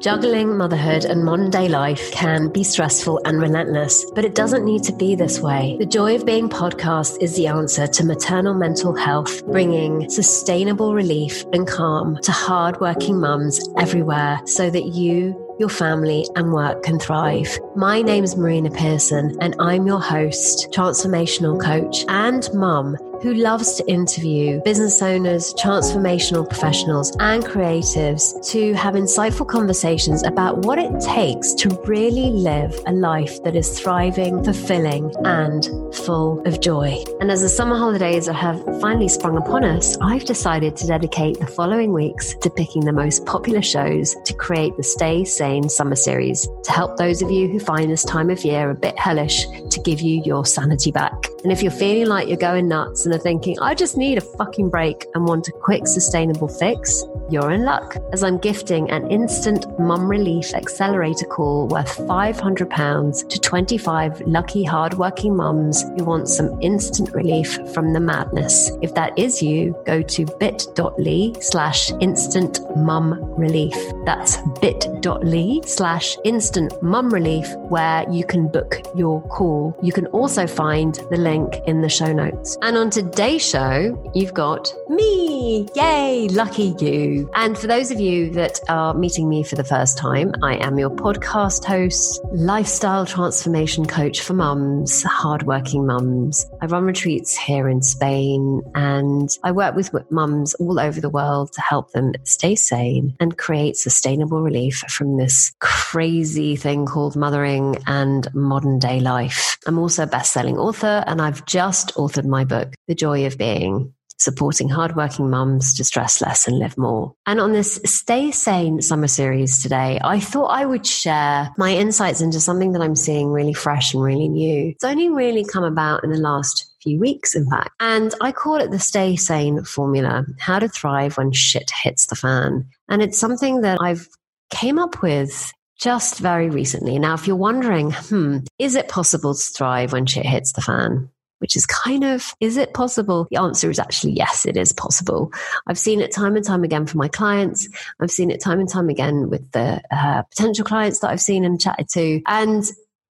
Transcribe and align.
Juggling 0.00 0.56
motherhood 0.56 1.04
and 1.04 1.26
modern 1.26 1.50
day 1.50 1.68
life 1.68 2.10
can 2.10 2.48
be 2.48 2.64
stressful 2.64 3.20
and 3.26 3.38
relentless, 3.38 4.10
but 4.14 4.24
it 4.24 4.34
doesn't 4.34 4.64
need 4.64 4.82
to 4.84 4.94
be 4.94 5.14
this 5.14 5.40
way. 5.40 5.76
The 5.78 5.84
Joy 5.84 6.14
of 6.14 6.24
Being 6.24 6.48
podcast 6.48 7.18
is 7.20 7.36
the 7.36 7.48
answer 7.48 7.86
to 7.86 8.06
maternal 8.06 8.54
mental 8.54 8.96
health, 8.96 9.44
bringing 9.44 10.08
sustainable 10.08 10.94
relief 10.94 11.44
and 11.52 11.68
calm 11.68 12.16
to 12.22 12.32
hardworking 12.32 13.20
mums 13.20 13.68
everywhere 13.76 14.40
so 14.46 14.70
that 14.70 14.86
you 14.86 15.36
your 15.58 15.68
family 15.68 16.26
and 16.34 16.54
work 16.54 16.82
can 16.82 16.98
thrive. 16.98 17.58
My 17.76 18.00
name 18.00 18.24
is 18.24 18.34
Marina 18.34 18.70
Pearson, 18.70 19.36
and 19.42 19.54
I'm 19.58 19.86
your 19.86 20.00
host, 20.00 20.68
transformational 20.72 21.60
coach, 21.60 22.06
and 22.08 22.48
mum 22.54 22.96
who 23.22 23.34
loves 23.34 23.74
to 23.74 23.90
interview 23.90 24.60
business 24.62 25.02
owners, 25.02 25.52
transformational 25.54 26.48
professionals, 26.48 27.14
and 27.20 27.44
creatives 27.44 28.34
to 28.50 28.72
have 28.74 28.94
insightful 28.94 29.46
conversations 29.46 30.22
about 30.22 30.58
what 30.58 30.78
it 30.78 30.92
takes 31.00 31.52
to 31.54 31.68
really 31.84 32.30
live 32.30 32.74
a 32.86 32.92
life 32.92 33.42
that 33.42 33.54
is 33.54 33.78
thriving, 33.78 34.42
fulfilling, 34.42 35.12
and 35.24 35.66
full 35.94 36.40
of 36.46 36.60
joy. 36.60 36.96
And 37.20 37.30
as 37.30 37.42
the 37.42 37.48
summer 37.48 37.76
holidays 37.76 38.26
have 38.26 38.62
finally 38.80 39.08
sprung 39.08 39.36
upon 39.36 39.64
us, 39.64 39.96
I've 40.00 40.24
decided 40.24 40.76
to 40.76 40.86
dedicate 40.86 41.38
the 41.38 41.46
following 41.46 41.92
weeks 41.92 42.34
to 42.36 42.50
picking 42.50 42.84
the 42.84 42.92
most 42.92 43.26
popular 43.26 43.62
shows 43.62 44.16
to 44.24 44.34
create 44.34 44.76
the 44.76 44.82
Stay 44.82 45.24
Sane 45.24 45.68
Summer 45.68 45.96
Series 45.96 46.48
to 46.64 46.72
help 46.72 46.96
those 46.96 47.22
of 47.22 47.30
you 47.30 47.48
who 47.48 47.60
find 47.60 47.90
this 47.90 48.04
time 48.04 48.30
of 48.30 48.44
year 48.44 48.70
a 48.70 48.74
bit 48.74 48.98
hellish 48.98 49.46
to 49.70 49.80
give 49.80 50.00
you 50.00 50.22
your 50.24 50.44
sanity 50.44 50.90
back. 50.90 51.26
And 51.42 51.52
if 51.52 51.62
you're 51.62 51.72
feeling 51.72 52.06
like 52.06 52.28
you're 52.28 52.36
going 52.36 52.68
nuts 52.68 53.06
and 53.06 53.14
are 53.14 53.18
thinking, 53.18 53.58
I 53.60 53.74
just 53.74 53.96
need 53.96 54.18
a 54.18 54.20
fucking 54.20 54.70
break 54.70 55.06
and 55.14 55.24
want 55.26 55.48
a 55.48 55.52
quick, 55.52 55.86
sustainable 55.86 56.48
fix, 56.48 57.04
you're 57.30 57.50
in 57.52 57.64
luck 57.64 57.96
as 58.12 58.22
I'm 58.22 58.38
gifting 58.38 58.90
an 58.90 59.10
instant 59.10 59.66
mum 59.78 60.08
relief 60.08 60.52
accelerator 60.54 61.26
call 61.26 61.68
worth 61.68 61.96
£500 61.98 63.28
to 63.28 63.40
25 63.40 64.20
lucky 64.22 64.64
hardworking 64.64 65.36
mums 65.36 65.82
who 65.82 66.04
want 66.04 66.28
some 66.28 66.60
instant 66.60 67.12
relief 67.14 67.58
from 67.72 67.92
the 67.92 68.00
madness. 68.00 68.72
If 68.82 68.94
that 68.94 69.16
is 69.18 69.40
you, 69.40 69.76
go 69.86 70.02
to 70.02 70.26
bit.ly 70.38 71.32
slash 71.40 71.92
instant 72.00 72.60
mum 72.76 73.14
relief. 73.38 73.74
That's 74.04 74.38
bit.ly 74.60 75.60
slash 75.64 76.16
instant 76.24 76.82
mum 76.82 77.10
relief 77.10 77.54
where 77.68 78.04
you 78.10 78.24
can 78.24 78.48
book 78.48 78.80
your 78.96 79.22
call. 79.28 79.59
You 79.82 79.92
can 79.92 80.06
also 80.08 80.46
find 80.46 80.94
the 81.10 81.16
link 81.16 81.56
in 81.66 81.80
the 81.80 81.88
show 81.88 82.12
notes. 82.12 82.56
And 82.62 82.76
on 82.76 82.90
today's 82.90 83.46
show, 83.46 84.10
you've 84.14 84.34
got 84.34 84.72
me. 84.88 85.68
Yay, 85.74 86.28
lucky 86.28 86.74
you. 86.78 87.30
And 87.34 87.56
for 87.56 87.66
those 87.66 87.90
of 87.90 88.00
you 88.00 88.30
that 88.30 88.60
are 88.68 88.94
meeting 88.94 89.28
me 89.28 89.42
for 89.42 89.56
the 89.56 89.64
first 89.64 89.98
time, 89.98 90.32
I 90.42 90.56
am 90.56 90.78
your 90.78 90.90
podcast 90.90 91.64
host, 91.64 92.20
lifestyle 92.32 93.06
transformation 93.06 93.86
coach 93.86 94.20
for 94.20 94.34
mums, 94.34 95.02
hardworking 95.02 95.86
mums. 95.86 96.46
I 96.60 96.66
run 96.66 96.84
retreats 96.84 97.36
here 97.36 97.68
in 97.68 97.82
Spain 97.82 98.62
and 98.74 99.28
I 99.42 99.52
work 99.52 99.74
with 99.74 99.90
mums 100.10 100.54
all 100.54 100.78
over 100.78 101.00
the 101.00 101.10
world 101.10 101.52
to 101.52 101.60
help 101.60 101.92
them 101.92 102.12
stay 102.24 102.54
sane 102.54 103.16
and 103.20 103.36
create 103.36 103.76
sustainable 103.76 104.42
relief 104.42 104.78
from 104.88 105.16
this 105.16 105.52
crazy 105.58 106.56
thing 106.56 106.86
called 106.86 107.16
mothering 107.16 107.76
and 107.86 108.32
modern 108.34 108.78
day 108.78 109.00
life. 109.00 109.49
I'm 109.66 109.78
also 109.78 110.04
a 110.04 110.06
best 110.06 110.32
selling 110.32 110.58
author 110.58 111.04
and 111.06 111.20
I've 111.20 111.44
just 111.46 111.94
authored 111.94 112.26
my 112.26 112.44
book, 112.44 112.74
The 112.88 112.94
Joy 112.94 113.26
of 113.26 113.38
Being 113.38 113.94
supporting 114.20 114.68
hardworking 114.68 115.30
mums 115.30 115.74
to 115.74 115.82
stress 115.82 116.20
less 116.20 116.46
and 116.46 116.58
live 116.58 116.76
more. 116.76 117.14
And 117.26 117.40
on 117.40 117.52
this 117.52 117.80
Stay 117.84 118.30
Sane 118.30 118.82
summer 118.82 119.08
series 119.08 119.62
today, 119.62 119.98
I 120.04 120.20
thought 120.20 120.48
I 120.48 120.66
would 120.66 120.86
share 120.86 121.50
my 121.56 121.72
insights 121.72 122.20
into 122.20 122.38
something 122.38 122.72
that 122.72 122.82
I'm 122.82 122.96
seeing 122.96 123.30
really 123.30 123.54
fresh 123.54 123.94
and 123.94 124.02
really 124.02 124.28
new. 124.28 124.68
It's 124.68 124.84
only 124.84 125.08
really 125.08 125.44
come 125.44 125.64
about 125.64 126.04
in 126.04 126.10
the 126.10 126.18
last 126.18 126.70
few 126.82 127.00
weeks, 127.00 127.34
in 127.34 127.48
fact. 127.48 127.70
And 127.80 128.14
I 128.20 128.32
call 128.32 128.56
it 128.56 128.70
the 128.70 128.78
Stay 128.78 129.16
Sane 129.16 129.64
formula, 129.64 130.24
how 130.38 130.58
to 130.58 130.68
thrive 130.68 131.16
when 131.16 131.32
shit 131.32 131.70
hits 131.82 132.06
the 132.06 132.16
fan. 132.16 132.68
And 132.88 133.02
it's 133.02 133.18
something 133.18 133.62
that 133.62 133.78
I've 133.80 134.06
came 134.50 134.78
up 134.78 135.02
with 135.02 135.52
just 135.80 136.18
very 136.18 136.50
recently. 136.50 136.98
Now, 136.98 137.14
if 137.14 137.26
you're 137.26 137.36
wondering, 137.36 137.92
hmm, 137.92 138.38
is 138.58 138.74
it 138.74 138.88
possible 138.88 139.34
to 139.34 139.40
thrive 139.40 139.92
when 139.92 140.06
shit 140.06 140.26
hits 140.26 140.52
the 140.52 140.60
fan? 140.60 141.10
which 141.40 141.56
is 141.56 141.66
kind 141.66 142.04
of, 142.04 142.34
is 142.40 142.56
it 142.56 142.74
possible? 142.74 143.26
The 143.30 143.40
answer 143.40 143.70
is 143.70 143.78
actually 143.78 144.12
yes, 144.12 144.44
it 144.44 144.56
is 144.56 144.72
possible. 144.72 145.32
I've 145.66 145.78
seen 145.78 146.00
it 146.00 146.12
time 146.12 146.36
and 146.36 146.44
time 146.44 146.64
again 146.64 146.86
for 146.86 146.98
my 146.98 147.08
clients. 147.08 147.66
I've 147.98 148.10
seen 148.10 148.30
it 148.30 148.42
time 148.42 148.60
and 148.60 148.68
time 148.68 148.90
again 148.90 149.30
with 149.30 149.50
the 149.52 149.80
uh, 149.90 150.22
potential 150.24 150.64
clients 150.64 151.00
that 151.00 151.10
I've 151.10 151.20
seen 151.20 151.44
and 151.44 151.60
chatted 151.60 151.88
to. 151.94 152.20
And 152.26 152.62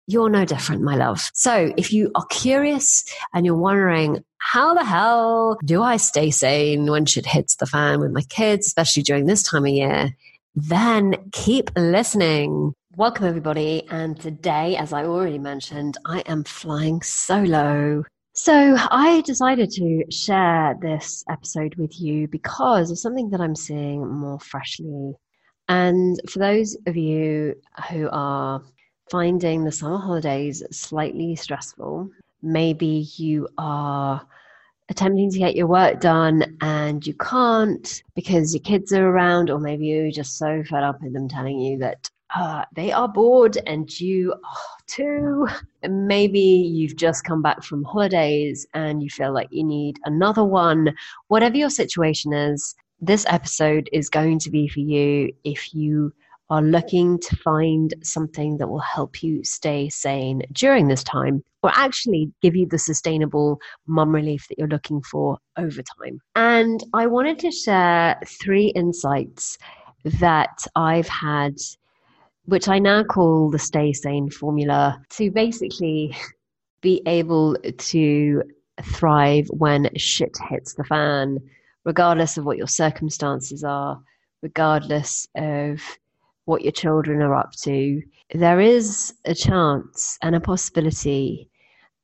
you're 0.06 0.28
no 0.28 0.44
different, 0.44 0.82
my 0.82 0.96
love. 0.96 1.30
So 1.32 1.72
if 1.76 1.92
you 1.92 2.10
are 2.14 2.26
curious 2.26 3.04
and 3.32 3.44
you're 3.46 3.56
wondering, 3.56 4.22
how 4.36 4.74
the 4.74 4.84
hell 4.84 5.58
do 5.64 5.82
I 5.82 5.96
stay 5.96 6.30
sane 6.30 6.86
when 6.86 7.06
shit 7.06 7.26
hits 7.26 7.56
the 7.56 7.66
fan 7.66 8.00
with 8.00 8.12
my 8.12 8.22
kids, 8.22 8.66
especially 8.66 9.02
during 9.02 9.26
this 9.26 9.42
time 9.42 9.64
of 9.64 9.72
year? 9.72 10.14
Then 10.60 11.14
keep 11.30 11.70
listening. 11.76 12.72
Welcome, 12.96 13.26
everybody. 13.26 13.86
And 13.90 14.18
today, 14.18 14.76
as 14.76 14.92
I 14.92 15.04
already 15.04 15.38
mentioned, 15.38 15.98
I 16.04 16.18
am 16.26 16.42
flying 16.42 17.00
solo. 17.00 18.02
So 18.32 18.74
I 18.76 19.22
decided 19.24 19.70
to 19.70 20.04
share 20.10 20.76
this 20.82 21.22
episode 21.30 21.76
with 21.76 22.00
you 22.00 22.26
because 22.26 22.90
of 22.90 22.98
something 22.98 23.30
that 23.30 23.40
I'm 23.40 23.54
seeing 23.54 24.04
more 24.04 24.40
freshly. 24.40 25.14
And 25.68 26.20
for 26.28 26.40
those 26.40 26.76
of 26.88 26.96
you 26.96 27.54
who 27.88 28.08
are 28.10 28.60
finding 29.12 29.62
the 29.62 29.70
summer 29.70 29.98
holidays 29.98 30.64
slightly 30.72 31.36
stressful, 31.36 32.10
maybe 32.42 33.06
you 33.16 33.46
are 33.58 34.26
attempting 34.88 35.30
to 35.30 35.38
get 35.38 35.56
your 35.56 35.66
work 35.66 36.00
done 36.00 36.56
and 36.60 37.06
you 37.06 37.14
can't 37.14 38.02
because 38.14 38.54
your 38.54 38.62
kids 38.62 38.92
are 38.92 39.08
around, 39.08 39.50
or 39.50 39.58
maybe 39.58 39.86
you're 39.86 40.10
just 40.10 40.38
so 40.38 40.62
fed 40.64 40.82
up 40.82 41.00
with 41.02 41.12
them 41.12 41.28
telling 41.28 41.58
you 41.58 41.78
that 41.78 42.10
uh, 42.34 42.64
they 42.74 42.92
are 42.92 43.08
bored 43.08 43.58
and 43.66 44.00
you 44.00 44.32
are 44.32 44.78
too. 44.86 45.48
Maybe 45.88 46.40
you've 46.40 46.96
just 46.96 47.24
come 47.24 47.42
back 47.42 47.62
from 47.62 47.84
holidays 47.84 48.66
and 48.74 49.02
you 49.02 49.08
feel 49.08 49.32
like 49.32 49.48
you 49.50 49.64
need 49.64 49.98
another 50.04 50.44
one. 50.44 50.94
Whatever 51.28 51.56
your 51.56 51.70
situation 51.70 52.32
is, 52.32 52.74
this 53.00 53.24
episode 53.28 53.88
is 53.92 54.10
going 54.10 54.40
to 54.40 54.50
be 54.50 54.68
for 54.68 54.80
you 54.80 55.32
if 55.44 55.74
you 55.74 56.12
are 56.50 56.62
looking 56.62 57.18
to 57.18 57.36
find 57.36 57.94
something 58.02 58.56
that 58.56 58.68
will 58.68 58.78
help 58.78 59.22
you 59.22 59.44
stay 59.44 59.88
sane 59.88 60.42
during 60.52 60.88
this 60.88 61.04
time 61.04 61.42
or 61.62 61.70
actually 61.74 62.32
give 62.40 62.56
you 62.56 62.66
the 62.66 62.78
sustainable 62.78 63.60
mum 63.86 64.14
relief 64.14 64.46
that 64.48 64.58
you're 64.58 64.68
looking 64.68 65.02
for 65.02 65.38
over 65.56 65.82
time. 65.82 66.20
And 66.36 66.82
I 66.94 67.06
wanted 67.06 67.38
to 67.40 67.50
share 67.50 68.18
three 68.26 68.68
insights 68.68 69.58
that 70.04 70.58
I've 70.74 71.08
had 71.08 71.58
which 72.48 72.66
I 72.66 72.78
now 72.78 73.04
call 73.04 73.50
the 73.50 73.58
stay 73.58 73.92
sane 73.92 74.30
formula, 74.30 75.02
to 75.10 75.30
basically 75.30 76.16
be 76.80 77.02
able 77.04 77.56
to 77.56 78.42
thrive 78.82 79.46
when 79.50 79.90
shit 79.98 80.34
hits 80.48 80.72
the 80.72 80.84
fan, 80.84 81.40
regardless 81.84 82.38
of 82.38 82.46
what 82.46 82.56
your 82.56 82.66
circumstances 82.66 83.64
are, 83.64 84.00
regardless 84.40 85.28
of 85.36 85.82
what 86.48 86.62
your 86.62 86.72
children 86.72 87.20
are 87.20 87.34
up 87.34 87.52
to. 87.52 88.02
There 88.32 88.58
is 88.58 89.12
a 89.26 89.34
chance 89.34 90.16
and 90.22 90.34
a 90.34 90.40
possibility 90.40 91.50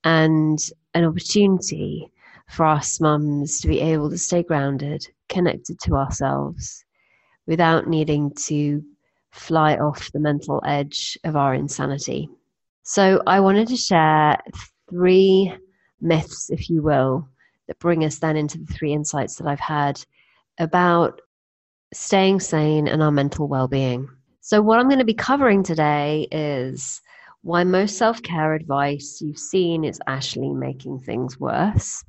and 0.04 0.58
an 0.92 1.06
opportunity 1.06 2.12
for 2.50 2.66
us 2.66 3.00
mums 3.00 3.60
to 3.60 3.68
be 3.68 3.80
able 3.80 4.10
to 4.10 4.18
stay 4.18 4.42
grounded, 4.42 5.08
connected 5.30 5.80
to 5.80 5.94
ourselves, 5.94 6.84
without 7.46 7.88
needing 7.88 8.32
to 8.32 8.84
fly 9.30 9.76
off 9.76 10.12
the 10.12 10.20
mental 10.20 10.62
edge 10.66 11.18
of 11.24 11.36
our 11.36 11.54
insanity. 11.54 12.28
So, 12.82 13.22
I 13.26 13.40
wanted 13.40 13.68
to 13.68 13.76
share 13.76 14.36
three 14.90 15.54
myths, 16.02 16.50
if 16.50 16.68
you 16.68 16.82
will, 16.82 17.26
that 17.66 17.78
bring 17.78 18.04
us 18.04 18.18
then 18.18 18.36
into 18.36 18.58
the 18.58 18.70
three 18.74 18.92
insights 18.92 19.36
that 19.36 19.46
I've 19.46 19.58
had 19.58 20.04
about 20.58 21.22
staying 21.94 22.40
sane 22.40 22.88
and 22.88 23.02
our 23.02 23.10
mental 23.10 23.48
well 23.48 23.68
being. 23.68 24.06
So, 24.46 24.60
what 24.60 24.78
I'm 24.78 24.88
going 24.88 24.98
to 24.98 25.06
be 25.06 25.14
covering 25.14 25.62
today 25.62 26.28
is 26.30 27.00
why 27.40 27.64
most 27.64 27.96
self 27.96 28.22
care 28.22 28.52
advice 28.52 29.22
you've 29.22 29.38
seen 29.38 29.84
is 29.84 29.98
actually 30.06 30.50
making 30.50 31.00
things 31.00 31.40
worse. 31.40 32.04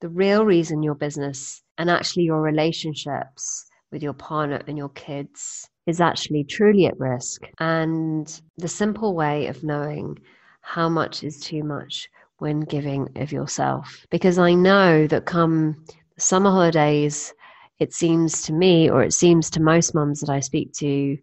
The 0.00 0.08
real 0.08 0.46
reason 0.46 0.84
your 0.84 0.94
business 0.94 1.60
and 1.76 1.90
actually 1.90 2.22
your 2.22 2.40
relationships 2.40 3.66
with 3.90 4.00
your 4.00 4.12
partner 4.12 4.60
and 4.68 4.78
your 4.78 4.90
kids 4.90 5.68
is 5.88 6.00
actually 6.00 6.44
truly 6.44 6.86
at 6.86 7.00
risk. 7.00 7.42
And 7.58 8.28
the 8.58 8.68
simple 8.68 9.16
way 9.16 9.48
of 9.48 9.64
knowing 9.64 10.20
how 10.60 10.88
much 10.88 11.24
is 11.24 11.40
too 11.40 11.64
much 11.64 12.08
when 12.38 12.60
giving 12.60 13.08
of 13.16 13.32
yourself. 13.32 14.06
Because 14.08 14.38
I 14.38 14.54
know 14.54 15.08
that 15.08 15.26
come 15.26 15.84
summer 16.16 16.52
holidays, 16.52 17.34
it 17.78 17.92
seems 17.92 18.42
to 18.42 18.52
me, 18.52 18.88
or 18.90 19.02
it 19.02 19.12
seems 19.12 19.50
to 19.50 19.62
most 19.62 19.94
mums 19.94 20.20
that 20.20 20.30
I 20.30 20.40
speak 20.40 20.72
to, 20.74 21.18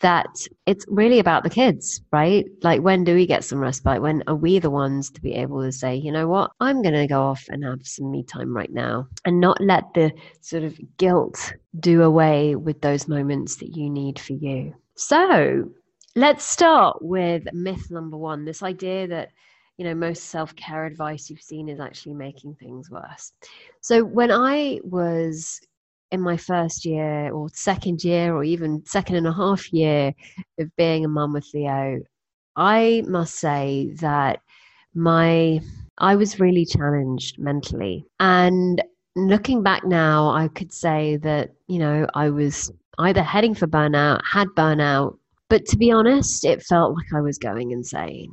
that 0.00 0.46
it's 0.66 0.86
really 0.88 1.18
about 1.18 1.42
the 1.42 1.50
kids, 1.50 2.00
right? 2.10 2.46
Like, 2.62 2.80
when 2.80 3.04
do 3.04 3.14
we 3.14 3.26
get 3.26 3.44
some 3.44 3.58
respite? 3.58 4.00
When 4.00 4.22
are 4.26 4.34
we 4.34 4.58
the 4.58 4.70
ones 4.70 5.10
to 5.10 5.20
be 5.20 5.34
able 5.34 5.62
to 5.62 5.72
say, 5.72 5.94
you 5.94 6.10
know 6.10 6.26
what, 6.26 6.52
I'm 6.58 6.82
going 6.82 6.94
to 6.94 7.06
go 7.06 7.22
off 7.22 7.44
and 7.50 7.64
have 7.64 7.86
some 7.86 8.10
me 8.10 8.22
time 8.22 8.56
right 8.56 8.72
now 8.72 9.08
and 9.24 9.40
not 9.40 9.60
let 9.60 9.92
the 9.94 10.12
sort 10.40 10.62
of 10.64 10.78
guilt 10.96 11.52
do 11.78 12.02
away 12.02 12.56
with 12.56 12.80
those 12.80 13.08
moments 13.08 13.56
that 13.56 13.76
you 13.76 13.90
need 13.90 14.18
for 14.18 14.32
you? 14.32 14.74
So, 14.94 15.70
let's 16.16 16.44
start 16.44 16.98
with 17.00 17.44
myth 17.52 17.90
number 17.90 18.16
one 18.16 18.44
this 18.44 18.64
idea 18.64 19.06
that 19.06 19.30
you 19.76 19.84
know 19.84 19.94
most 19.94 20.24
self-care 20.24 20.84
advice 20.84 21.30
you've 21.30 21.40
seen 21.40 21.68
is 21.68 21.78
actually 21.78 22.14
making 22.14 22.52
things 22.56 22.90
worse 22.90 23.32
so 23.80 24.02
when 24.02 24.32
i 24.32 24.80
was 24.82 25.60
in 26.10 26.20
my 26.20 26.36
first 26.36 26.84
year 26.84 27.32
or 27.32 27.48
second 27.52 28.02
year 28.02 28.34
or 28.34 28.42
even 28.44 28.84
second 28.84 29.16
and 29.16 29.26
a 29.26 29.32
half 29.32 29.72
year 29.72 30.12
of 30.58 30.74
being 30.76 31.04
a 31.04 31.08
mum 31.08 31.32
with 31.32 31.48
leo 31.54 32.00
i 32.56 33.02
must 33.06 33.34
say 33.34 33.90
that 34.00 34.40
my 34.94 35.60
i 35.98 36.16
was 36.16 36.40
really 36.40 36.64
challenged 36.64 37.38
mentally. 37.38 38.04
And 38.18 38.82
looking 39.16 39.62
back 39.62 39.84
now 39.84 40.30
i 40.30 40.48
could 40.48 40.72
say 40.72 41.16
that 41.18 41.50
you 41.68 41.78
know 41.78 42.06
i 42.14 42.30
was 42.30 42.72
either 42.98 43.22
heading 43.22 43.54
for 43.54 43.66
burnout 43.66 44.20
had 44.24 44.48
burnout 44.56 45.16
but 45.48 45.66
to 45.66 45.76
be 45.76 45.90
honest 45.90 46.44
it 46.44 46.62
felt 46.62 46.94
like 46.94 47.12
i 47.14 47.20
was 47.20 47.38
going 47.38 47.70
insane. 47.70 48.32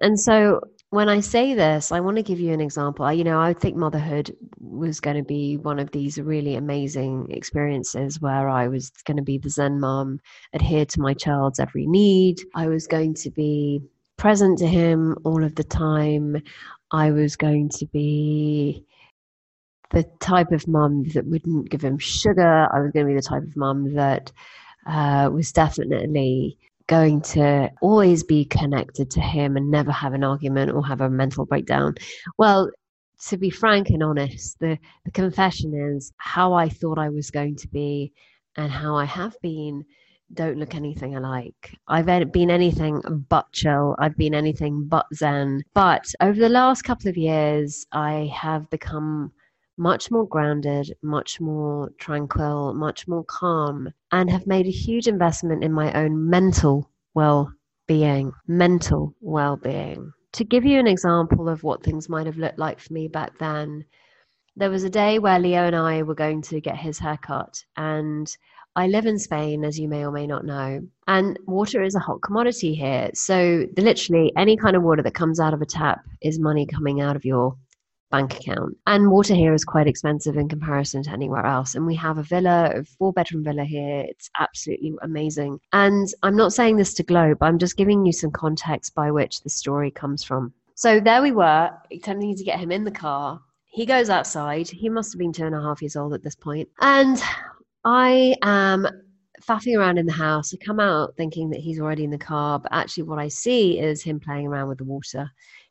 And 0.00 0.18
so 0.18 0.60
when 0.90 1.08
I 1.08 1.20
say 1.20 1.54
this, 1.54 1.92
I 1.92 2.00
want 2.00 2.16
to 2.16 2.22
give 2.22 2.40
you 2.40 2.52
an 2.52 2.60
example. 2.60 3.04
I, 3.04 3.12
you 3.12 3.22
know, 3.22 3.40
I 3.40 3.52
think 3.52 3.76
motherhood 3.76 4.36
was 4.58 4.98
going 4.98 5.16
to 5.16 5.22
be 5.22 5.56
one 5.56 5.78
of 5.78 5.92
these 5.92 6.18
really 6.18 6.56
amazing 6.56 7.28
experiences 7.30 8.20
where 8.20 8.48
I 8.48 8.66
was 8.66 8.90
going 9.04 9.16
to 9.16 9.22
be 9.22 9.38
the 9.38 9.50
Zen 9.50 9.78
mom, 9.78 10.18
adhere 10.52 10.84
to 10.84 11.00
my 11.00 11.14
child's 11.14 11.60
every 11.60 11.86
need. 11.86 12.40
I 12.56 12.66
was 12.66 12.88
going 12.88 13.14
to 13.14 13.30
be 13.30 13.82
present 14.16 14.58
to 14.58 14.66
him 14.66 15.16
all 15.24 15.44
of 15.44 15.54
the 15.54 15.64
time. 15.64 16.36
I 16.90 17.12
was 17.12 17.36
going 17.36 17.68
to 17.70 17.86
be 17.86 18.84
the 19.90 20.04
type 20.20 20.50
of 20.50 20.66
mum 20.66 21.04
that 21.14 21.26
wouldn't 21.26 21.70
give 21.70 21.82
him 21.82 21.98
sugar. 21.98 22.68
I 22.72 22.80
was 22.80 22.90
going 22.90 23.06
to 23.06 23.12
be 23.12 23.16
the 23.16 23.22
type 23.22 23.44
of 23.44 23.56
mum 23.56 23.94
that 23.94 24.32
uh, 24.86 25.30
was 25.32 25.52
definitely 25.52 26.58
going 26.90 27.20
to 27.20 27.70
always 27.80 28.24
be 28.24 28.44
connected 28.44 29.08
to 29.12 29.20
him 29.20 29.56
and 29.56 29.70
never 29.70 29.92
have 29.92 30.12
an 30.12 30.24
argument 30.24 30.72
or 30.72 30.84
have 30.84 31.00
a 31.00 31.08
mental 31.08 31.46
breakdown. 31.46 31.94
Well, 32.36 32.68
to 33.28 33.36
be 33.36 33.48
frank 33.48 33.90
and 33.90 34.02
honest, 34.02 34.58
the, 34.58 34.76
the 35.04 35.12
confession 35.12 35.72
is 35.72 36.12
how 36.16 36.52
I 36.52 36.68
thought 36.68 36.98
I 36.98 37.08
was 37.08 37.30
going 37.30 37.54
to 37.56 37.68
be 37.68 38.12
and 38.56 38.72
how 38.72 38.96
I 38.96 39.04
have 39.04 39.36
been 39.40 39.84
don't 40.34 40.58
look 40.58 40.74
anything 40.74 41.16
alike. 41.16 41.76
I've 41.86 42.06
been 42.32 42.50
anything 42.50 43.00
but 43.28 43.50
chill. 43.52 43.96
I've 43.98 44.16
been 44.16 44.34
anything 44.34 44.86
but 44.86 45.06
zen. 45.14 45.62
But 45.74 46.12
over 46.20 46.38
the 46.38 46.48
last 46.48 46.82
couple 46.82 47.08
of 47.08 47.16
years, 47.16 47.86
I 47.92 48.30
have 48.34 48.68
become 48.70 49.32
much 49.80 50.10
more 50.10 50.28
grounded, 50.28 50.94
much 51.02 51.40
more 51.40 51.90
tranquil, 51.98 52.74
much 52.74 53.08
more 53.08 53.24
calm, 53.24 53.88
and 54.12 54.30
have 54.30 54.46
made 54.46 54.66
a 54.66 54.70
huge 54.70 55.08
investment 55.08 55.64
in 55.64 55.72
my 55.72 55.90
own 55.94 56.28
mental 56.28 56.90
well 57.14 57.50
being. 57.88 58.30
Mental 58.46 59.14
well 59.22 59.56
being. 59.56 60.12
To 60.32 60.44
give 60.44 60.66
you 60.66 60.78
an 60.78 60.86
example 60.86 61.48
of 61.48 61.64
what 61.64 61.82
things 61.82 62.10
might 62.10 62.26
have 62.26 62.36
looked 62.36 62.58
like 62.58 62.78
for 62.78 62.92
me 62.92 63.08
back 63.08 63.38
then, 63.38 63.86
there 64.54 64.68
was 64.68 64.84
a 64.84 64.90
day 64.90 65.18
where 65.18 65.38
Leo 65.38 65.64
and 65.64 65.74
I 65.74 66.02
were 66.02 66.14
going 66.14 66.42
to 66.42 66.60
get 66.60 66.76
his 66.76 66.98
haircut, 66.98 67.64
and 67.78 68.30
I 68.76 68.86
live 68.86 69.06
in 69.06 69.18
Spain, 69.18 69.64
as 69.64 69.78
you 69.78 69.88
may 69.88 70.04
or 70.04 70.12
may 70.12 70.26
not 70.26 70.44
know, 70.44 70.82
and 71.08 71.38
water 71.46 71.82
is 71.82 71.94
a 71.94 72.00
hot 72.00 72.20
commodity 72.20 72.74
here. 72.74 73.08
So, 73.14 73.66
literally, 73.78 74.30
any 74.36 74.58
kind 74.58 74.76
of 74.76 74.82
water 74.82 75.02
that 75.02 75.14
comes 75.14 75.40
out 75.40 75.54
of 75.54 75.62
a 75.62 75.66
tap 75.66 76.04
is 76.20 76.38
money 76.38 76.66
coming 76.66 77.00
out 77.00 77.16
of 77.16 77.24
your 77.24 77.56
bank 78.10 78.38
account. 78.38 78.76
And 78.86 79.10
water 79.10 79.34
here 79.34 79.54
is 79.54 79.64
quite 79.64 79.86
expensive 79.86 80.36
in 80.36 80.48
comparison 80.48 81.02
to 81.04 81.10
anywhere 81.10 81.46
else. 81.46 81.74
And 81.74 81.86
we 81.86 81.94
have 81.96 82.18
a 82.18 82.22
villa, 82.22 82.72
a 82.74 82.84
four 82.84 83.12
bedroom 83.12 83.44
villa 83.44 83.64
here. 83.64 84.04
It's 84.08 84.30
absolutely 84.38 84.94
amazing. 85.02 85.60
And 85.72 86.12
I'm 86.22 86.36
not 86.36 86.52
saying 86.52 86.76
this 86.76 86.94
to 86.94 87.02
globe, 87.02 87.42
I'm 87.42 87.58
just 87.58 87.76
giving 87.76 88.04
you 88.04 88.12
some 88.12 88.30
context 88.30 88.94
by 88.94 89.10
which 89.10 89.42
the 89.42 89.50
story 89.50 89.90
comes 89.90 90.24
from. 90.24 90.52
So 90.74 90.98
there 90.98 91.22
we 91.22 91.32
were, 91.32 91.70
attempting 91.92 92.36
to 92.36 92.44
get 92.44 92.58
him 92.58 92.72
in 92.72 92.84
the 92.84 92.90
car. 92.90 93.40
He 93.66 93.86
goes 93.86 94.10
outside. 94.10 94.68
He 94.68 94.88
must 94.88 95.12
have 95.12 95.18
been 95.18 95.32
two 95.32 95.46
and 95.46 95.54
a 95.54 95.60
half 95.60 95.82
years 95.82 95.94
old 95.94 96.14
at 96.14 96.22
this 96.22 96.34
point. 96.34 96.68
And 96.80 97.22
I 97.84 98.34
am 98.42 98.86
faffing 99.42 99.78
around 99.78 99.98
in 99.98 100.06
the 100.06 100.12
house. 100.12 100.52
I 100.52 100.64
come 100.64 100.80
out 100.80 101.14
thinking 101.16 101.50
that 101.50 101.60
he's 101.60 101.80
already 101.80 102.04
in 102.04 102.10
the 102.10 102.18
car, 102.18 102.58
but 102.58 102.72
actually, 102.72 103.04
what 103.04 103.18
I 103.18 103.28
see 103.28 103.78
is 103.78 104.02
him 104.02 104.20
playing 104.20 104.46
around 104.46 104.68
with 104.68 104.78
the 104.78 104.84
water 104.84 105.30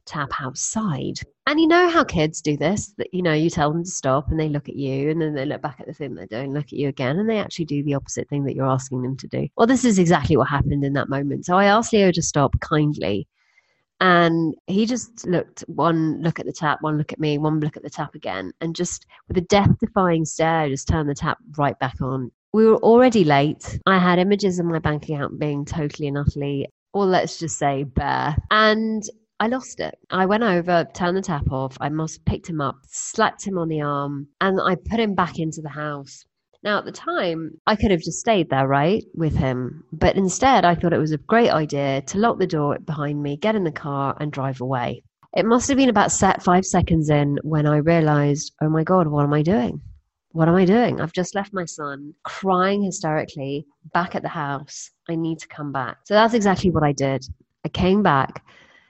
tap 0.10 0.32
outside. 0.42 1.20
And 1.48 1.60
you 1.60 1.68
know 1.68 1.90
how 1.90 2.04
kids 2.04 2.42
do 2.42 2.58
this 2.58 2.94
that, 2.98 3.14
you 3.14 3.22
know, 3.22 3.34
you 3.34 3.50
tell 3.50 3.72
them 3.72 3.84
to 3.84 3.90
stop 3.90 4.30
and 4.30 4.40
they 4.40 4.50
look 4.50 4.68
at 4.68 4.76
you 4.76 5.10
and 5.10 5.22
then 5.22 5.34
they 5.34 5.46
look 5.46 5.62
back 5.62 5.80
at 5.80 5.88
the 5.88 5.94
thing 5.94 6.16
they're 6.16 6.26
doing, 6.26 6.54
look 6.54 6.66
at 6.66 6.74
you 6.74 6.90
again 6.90 7.18
and 7.20 7.30
they 7.30 7.40
actually 7.40 7.66
do 7.66 7.84
the 7.84 7.94
opposite 7.94 8.28
thing 8.30 8.44
that 8.46 8.56
you're 8.56 8.70
asking 8.70 9.02
them 9.02 9.16
to 9.18 9.28
do. 9.28 9.48
Well, 9.56 9.68
this 9.68 9.86
is 9.86 10.00
exactly 10.00 10.36
what 10.38 10.48
happened 10.48 10.84
in 10.84 10.94
that 10.94 11.10
moment. 11.10 11.46
So 11.46 11.56
I 11.56 11.66
asked 11.66 11.94
Leo 11.94 12.12
to 12.12 12.22
stop 12.22 12.60
kindly. 12.60 13.28
And 14.02 14.56
he 14.68 14.86
just 14.86 15.28
looked 15.28 15.66
one 15.68 16.22
look 16.22 16.40
at 16.40 16.46
the 16.46 16.54
tap, 16.54 16.78
one 16.82 16.98
look 16.98 17.12
at 17.12 17.20
me, 17.20 17.38
one 17.38 17.60
look 17.60 17.76
at 17.76 17.84
the 17.84 17.90
tap 17.90 18.16
again, 18.16 18.54
and 18.62 18.74
just 18.74 19.06
with 19.28 19.36
a 19.36 19.42
death 19.42 19.78
defying 19.78 20.24
stare, 20.24 20.70
just 20.70 20.88
turned 20.88 21.10
the 21.10 21.14
tap 21.14 21.38
right 21.58 21.78
back 21.80 22.02
on. 22.02 22.32
We 22.54 22.66
were 22.66 22.78
already 22.78 23.26
late. 23.26 23.78
I 23.86 24.00
had 24.00 24.18
images 24.18 24.58
of 24.58 24.68
my 24.68 24.80
bank 24.80 25.04
account 25.04 25.38
being 25.38 25.66
totally 25.66 26.08
and 26.08 26.18
utterly 26.18 26.70
or 26.94 27.06
let's 27.06 27.40
just 27.40 27.58
say 27.58 27.84
bare. 27.84 28.36
And 28.52 29.04
I 29.42 29.48
lost 29.48 29.80
it. 29.80 29.98
I 30.10 30.26
went 30.26 30.44
over, 30.44 30.86
turned 30.94 31.16
the 31.16 31.22
tap 31.22 31.50
off. 31.50 31.78
I 31.80 31.88
must 31.88 32.26
picked 32.26 32.50
him 32.50 32.60
up, 32.60 32.76
slapped 32.88 33.46
him 33.46 33.58
on 33.58 33.70
the 33.70 33.80
arm, 33.82 34.28
and 34.42 34.60
I 34.60 34.76
put 34.76 35.00
him 35.00 35.16
back 35.16 35.40
into 35.40 35.62
the 35.62 35.70
house. 35.70 36.26
Now, 36.62 36.80
at 36.80 36.86
the 36.86 36.92
time, 36.92 37.58
I 37.66 37.78
could 37.78 37.92
have 37.92 38.02
just 38.02 38.20
stayed 38.20 38.50
there, 38.50 38.68
right, 38.68 39.06
with 39.16 39.34
him. 39.34 39.86
But 39.94 40.18
instead, 40.18 40.66
I 40.66 40.76
thought 40.76 40.92
it 40.92 41.00
was 41.00 41.14
a 41.14 41.18
great 41.18 41.52
idea 41.52 42.02
to 42.02 42.18
lock 42.18 42.38
the 42.38 42.48
door 42.48 42.78
behind 42.80 43.24
me, 43.24 43.38
get 43.38 43.56
in 43.56 43.64
the 43.64 43.72
car, 43.72 44.18
and 44.20 44.30
drive 44.30 44.60
away. 44.60 45.04
It 45.38 45.46
must 45.46 45.70
have 45.70 45.78
been 45.78 45.90
about 45.90 46.12
set 46.12 46.44
five 46.44 46.66
seconds 46.66 47.10
in 47.10 47.40
when 47.44 47.66
I 47.66 47.78
realized, 47.78 48.52
oh 48.62 48.68
my 48.68 48.84
God, 48.84 49.08
what 49.08 49.24
am 49.24 49.34
I 49.34 49.42
doing? 49.42 49.80
What 50.34 50.50
am 50.50 50.56
I 50.56 50.66
doing? 50.66 51.00
I've 51.00 51.14
just 51.14 51.34
left 51.34 51.54
my 51.54 51.66
son 51.66 52.14
crying 52.24 52.84
hysterically 52.84 53.66
back 53.94 54.16
at 54.16 54.22
the 54.22 54.28
house. 54.28 54.92
I 55.08 55.16
need 55.16 55.40
to 55.40 55.48
come 55.48 55.72
back. 55.72 56.00
So 56.04 56.14
that's 56.14 56.34
exactly 56.34 56.72
what 56.72 56.84
I 56.84 56.92
did. 56.92 57.26
I 57.64 57.70
came 57.70 58.04
back 58.04 58.44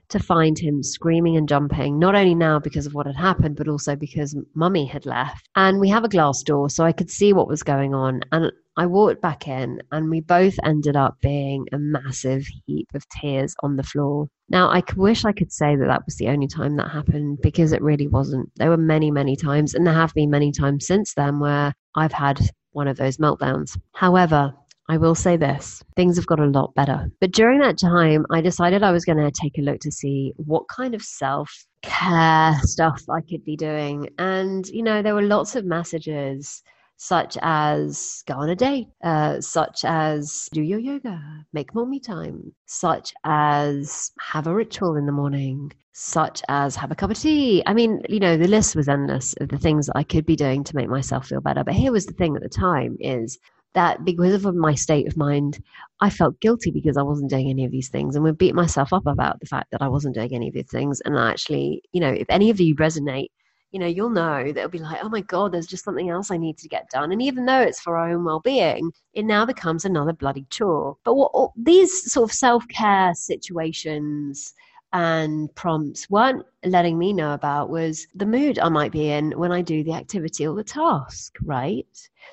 to 0.10 0.20
find 0.20 0.58
him 0.58 0.84
screaming 0.84 1.38
and 1.38 1.48
jumping, 1.48 2.00
not 2.00 2.16
only 2.16 2.36
now 2.36 2.60
because 2.60 2.86
of 2.86 2.94
what 2.94 3.06
had 3.06 3.16
happened, 3.16 3.56
but 3.56 3.68
also 3.68 3.96
because 3.96 4.36
mummy 4.56 4.86
had 4.86 5.06
left. 5.06 5.48
And 5.56 5.80
we 5.80 5.90
have 5.90 6.04
a 6.04 6.10
glass 6.10 6.42
door, 6.44 6.70
so 6.70 6.84
I 6.84 6.92
could 6.92 7.10
see 7.10 7.34
what 7.34 7.48
was 7.48 7.64
going 7.64 7.94
on. 7.94 8.22
And 8.32 8.52
I 8.76 8.86
walked 8.86 9.22
back 9.22 9.48
in, 9.48 9.82
and 9.92 10.10
we 10.10 10.22
both 10.22 10.56
ended 10.64 10.96
up 10.96 11.18
being 11.22 11.68
a 11.72 11.78
massive 11.78 12.46
heap 12.66 12.88
of 12.94 13.04
tears 13.10 13.56
on 13.62 13.76
the 13.76 13.84
floor. 13.84 14.28
Now, 14.50 14.70
I 14.70 14.84
wish 14.96 15.26
I 15.26 15.32
could 15.32 15.52
say 15.52 15.76
that 15.76 15.86
that 15.86 16.06
was 16.06 16.16
the 16.16 16.30
only 16.30 16.48
time 16.48 16.78
that 16.78 16.90
happened 16.90 17.40
because 17.42 17.72
it 17.72 17.82
really 17.82 18.08
wasn't. 18.08 18.50
There 18.56 18.70
were 18.70 18.78
many, 18.78 19.12
many 19.12 19.36
times, 19.36 19.74
and 19.76 19.86
there 19.86 19.94
have 19.94 20.14
been 20.14 20.30
many 20.30 20.52
times 20.52 20.88
since 20.88 21.14
then 21.14 21.40
where 21.40 21.74
I've 21.96 22.14
had 22.14 22.40
one 22.72 22.88
of 22.88 22.98
those 22.98 23.18
meltdowns. 23.18 23.78
However, 23.94 24.54
I 24.90 24.98
will 24.98 25.14
say 25.14 25.38
this 25.38 25.84
things 25.96 26.18
have 26.18 26.26
got 26.26 26.40
a 26.40 26.48
lot 26.48 26.74
better. 26.74 27.12
But 27.22 27.32
during 27.32 27.60
that 27.60 27.78
time, 27.78 28.26
I 28.32 28.42
decided 28.42 28.82
I 28.82 28.92
was 28.92 29.06
going 29.06 29.20
to 29.20 29.32
take 29.32 29.58
a 29.60 29.62
look 29.62 29.80
to 29.82 29.92
see 29.92 30.34
what 30.38 30.68
kind 30.68 30.96
of 30.96 31.04
self 31.04 31.66
care 31.84 32.56
stuff 32.64 33.04
I 33.08 33.22
could 33.22 33.46
be 33.46 33.56
doing. 33.56 34.10
And, 34.18 34.68
you 34.68 34.82
know, 34.82 35.04
there 35.04 35.14
were 35.14 35.22
lots 35.22 35.56
of 35.56 35.64
messages 35.64 36.64
such 36.98 37.38
as 37.44 38.24
go 38.26 38.34
on 38.34 38.50
a 38.50 38.56
date, 38.56 38.88
uh, 39.04 39.40
such 39.40 39.86
as 39.86 40.50
do 40.52 40.62
your 40.62 40.80
yoga, 40.80 41.22
make 41.54 41.74
more 41.74 41.86
me 41.86 42.00
time, 42.00 42.52
such 42.66 43.14
as 43.24 44.12
have 44.20 44.48
a 44.48 44.54
ritual 44.54 44.98
in 44.98 45.06
the 45.06 45.12
morning, 45.12 45.72
such 45.94 46.42
as 46.50 46.76
have 46.76 46.92
a 46.92 46.96
cup 46.96 47.12
of 47.12 47.18
tea. 47.18 47.62
I 47.68 47.74
mean, 47.76 48.02
you 48.10 48.20
know, 48.20 48.38
the 48.38 48.48
list 48.48 48.76
was 48.76 48.90
endless 48.90 49.36
of 49.40 49.50
the 49.50 49.58
things 49.60 49.86
that 49.86 49.98
I 49.98 50.04
could 50.04 50.26
be 50.26 50.36
doing 50.36 50.64
to 50.64 50.76
make 50.76 50.90
myself 50.90 51.28
feel 51.28 51.42
better. 51.42 51.64
But 51.64 51.76
here 51.76 51.92
was 51.92 52.08
the 52.08 52.14
thing 52.14 52.36
at 52.36 52.42
the 52.42 52.50
time 52.50 52.98
is 53.00 53.38
that 53.74 54.04
because 54.04 54.46
of 54.46 54.56
my 54.56 54.76
state 54.76 55.08
of 55.08 55.18
mind, 55.18 55.64
I 56.02 56.10
felt 56.10 56.40
guilty 56.40 56.72
because 56.72 56.98
I 56.98 57.04
wasn't 57.04 57.30
doing 57.30 57.50
any 57.50 57.66
of 57.66 57.72
these 57.72 57.90
things 57.90 58.16
and 58.16 58.24
would 58.24 58.38
beat 58.38 58.56
myself 58.56 58.94
up 58.94 59.06
about 59.06 59.40
the 59.40 59.46
fact 59.46 59.72
that 59.72 59.82
I 59.82 59.88
wasn't 59.88 60.16
doing 60.16 60.34
any 60.34 60.48
of 60.48 60.54
these 60.54 60.70
things. 60.70 61.02
And 61.02 61.18
I 61.18 61.32
actually, 61.32 61.84
you 61.92 62.02
know, 62.02 62.10
if 62.10 62.28
any 62.30 62.50
of 62.50 62.60
you 62.60 62.76
resonate, 62.76 63.30
you 63.72 63.80
know, 63.80 63.86
you'll 63.86 64.10
know 64.10 64.44
that 64.46 64.58
it'll 64.58 64.70
be 64.70 64.80
like, 64.80 65.04
oh 65.04 65.10
my 65.10 65.22
God, 65.22 65.52
there's 65.52 65.68
just 65.68 65.84
something 65.84 66.10
else 66.10 66.32
I 66.32 66.38
need 66.38 66.58
to 66.58 66.68
get 66.68 66.90
done. 66.90 67.12
And 67.12 67.22
even 67.22 67.46
though 67.46 67.62
it's 67.62 67.80
for 67.80 67.98
our 67.98 68.10
own 68.10 68.24
well 68.24 68.40
being, 68.40 68.92
it 69.14 69.24
now 69.24 69.46
becomes 69.46 69.86
another 69.86 70.14
bloody 70.14 70.46
chore. 70.50 70.98
But 71.04 71.14
what 71.14 71.52
these 71.56 72.12
sort 72.12 72.30
of 72.30 72.36
self 72.36 72.68
care 72.68 73.14
situations, 73.14 74.54
and 74.92 75.54
prompts 75.56 76.10
weren't 76.10 76.44
letting 76.66 76.98
me 76.98 77.14
know 77.14 77.34
about 77.34 77.70
was 77.70 78.08
the 78.16 78.26
mood 78.26 78.58
I 78.58 78.70
might 78.70 78.92
be 78.92 79.10
in 79.10 79.32
when 79.32 79.52
I 79.52 79.62
do 79.62 79.84
the 79.84 79.94
activity 79.94 80.48
or 80.48 80.56
the 80.56 80.64
task, 80.64 81.36
right? 81.44 81.86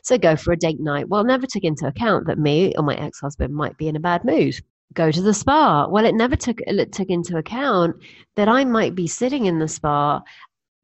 So 0.02 0.16
go 0.16 0.36
for 0.36 0.52
a 0.52 0.56
date 0.56 0.80
night. 0.80 1.08
Well, 1.08 1.24
never 1.24 1.46
took 1.46 1.64
into 1.64 1.86
account 1.86 2.26
that 2.26 2.38
me 2.38 2.74
or 2.76 2.82
my 2.82 2.94
ex 2.96 3.20
husband 3.20 3.54
might 3.54 3.76
be 3.76 3.88
in 3.88 3.96
a 3.96 4.00
bad 4.00 4.24
mood. 4.24 4.58
Go 4.94 5.10
to 5.10 5.20
the 5.20 5.34
spa. 5.34 5.86
Well, 5.88 6.06
it 6.06 6.14
never 6.14 6.36
took 6.36 6.60
it 6.60 6.92
took 6.92 7.10
into 7.10 7.36
account 7.36 7.96
that 8.36 8.48
I 8.48 8.64
might 8.64 8.94
be 8.94 9.06
sitting 9.06 9.44
in 9.44 9.58
the 9.58 9.68
spa, 9.68 10.22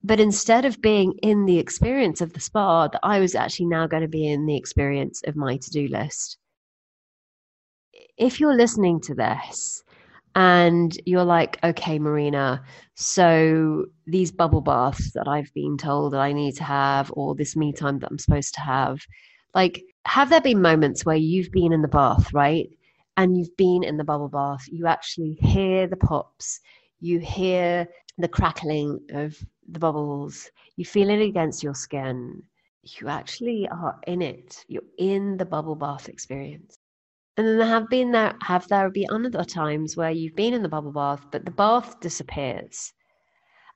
but 0.05 0.21
instead 0.21 0.67
of 0.67 0.83
being 0.83 1.15
in 1.23 1.47
the 1.47 1.59
experience 1.59 2.21
of 2.21 2.35
the 2.35 2.41
spa, 2.41 2.89
that 2.89 3.01
I 3.03 3.21
was 3.21 3.35
actually 3.35 3.67
now 3.67 3.87
going 3.87 4.03
to 4.03 4.09
be 4.09 4.27
in 4.27 4.45
the 4.45 4.57
experience 4.57 5.23
of 5.27 5.37
my 5.37 5.57
to 5.57 5.71
do 5.71 5.89
list. 5.89 6.37
If 8.19 8.41
you're 8.41 8.57
listening 8.57 9.01
to 9.03 9.15
this 9.15 9.83
and 10.35 10.97
you're 11.05 11.25
like, 11.25 11.59
okay, 11.63 11.99
Marina, 11.99 12.63
so 12.95 13.87
these 14.07 14.33
bubble 14.33 14.61
baths 14.61 15.13
that 15.13 15.29
I've 15.29 15.53
been 15.55 15.77
told 15.77 16.13
that 16.13 16.21
I 16.21 16.33
need 16.33 16.57
to 16.57 16.65
have, 16.65 17.13
or 17.15 17.35
this 17.35 17.57
me 17.57 17.73
time 17.73 17.99
that 17.99 18.11
I'm 18.11 18.19
supposed 18.19 18.55
to 18.55 18.61
have, 18.61 19.01
like, 19.55 19.83
have 20.07 20.31
there 20.31 20.41
been 20.41 20.63
moments 20.63 21.05
where 21.05 21.17
you've 21.17 21.53
been 21.53 21.73
in 21.73 21.83
the 21.83 21.89
bath, 21.89 22.33
right? 22.33 22.69
And 23.17 23.37
you've 23.37 23.57
been 23.57 23.85
in 23.85 23.99
the 23.99 24.05
bubble 24.05 24.29
bath, 24.29 24.65
you 24.69 24.87
actually 24.87 25.35
hear 25.41 25.87
the 25.87 25.97
pops, 25.97 26.61
you 27.01 27.19
hear 27.19 27.87
the 28.19 28.29
crackling 28.29 29.01
of 29.11 29.37
the 29.69 29.79
bubbles, 29.79 30.51
you 30.77 30.85
feel 30.85 31.11
it 31.11 31.21
against 31.21 31.63
your 31.63 31.75
skin. 31.75 32.43
You 32.83 33.09
actually 33.09 33.69
are 33.69 33.99
in 34.07 34.23
it. 34.23 34.65
You're 34.67 34.83
in 34.99 35.37
the 35.37 35.45
bubble 35.45 35.77
bath 35.77 36.09
experience. 36.09 36.79
And 37.37 37.47
then 37.47 37.59
there 37.59 37.67
have 37.67 37.89
been 37.89 38.13
there 38.13 38.35
have 38.43 38.69
there 38.69 38.91
been 38.91 39.07
other 39.11 39.45
times 39.45 39.97
where 39.97 40.11
you've 40.11 40.37
been 40.37 40.53
in 40.53 40.63
the 40.63 40.69
bubble 40.69 40.93
bath, 40.93 41.25
but 41.31 41.45
the 41.45 41.51
bath 41.51 41.99
disappears. 42.01 42.93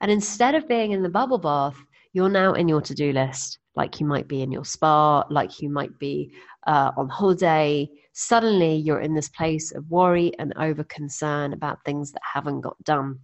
And 0.01 0.11
instead 0.11 0.55
of 0.55 0.69
being 0.69 0.93
in 0.93 1.03
the 1.03 1.09
bubble 1.09 1.39
bath, 1.39 1.77
you're 2.13 2.29
now 2.29 2.53
in 2.53 2.69
your 2.69 2.83
to-do 2.83 3.13
list, 3.13 3.59
like 3.75 3.99
you 3.99 4.07
might 4.07 4.29
be 4.29 4.43
in 4.43 4.53
your 4.53 4.65
spa, 4.65 5.25
like 5.31 5.63
you 5.63 5.71
might 5.71 5.99
be 5.99 6.33
uh, 6.67 6.93
on 6.99 7.09
holiday. 7.09 7.89
Suddenly, 8.13 8.77
you're 8.77 9.01
in 9.01 9.15
this 9.15 9.31
place 9.31 9.73
of 9.73 9.91
worry 9.91 10.33
and 10.39 10.53
over 10.59 10.85
concern 10.85 11.53
about 11.55 11.85
things 11.85 12.13
that 12.13 12.23
haven't 12.35 12.61
got 12.61 12.83
done, 12.85 13.19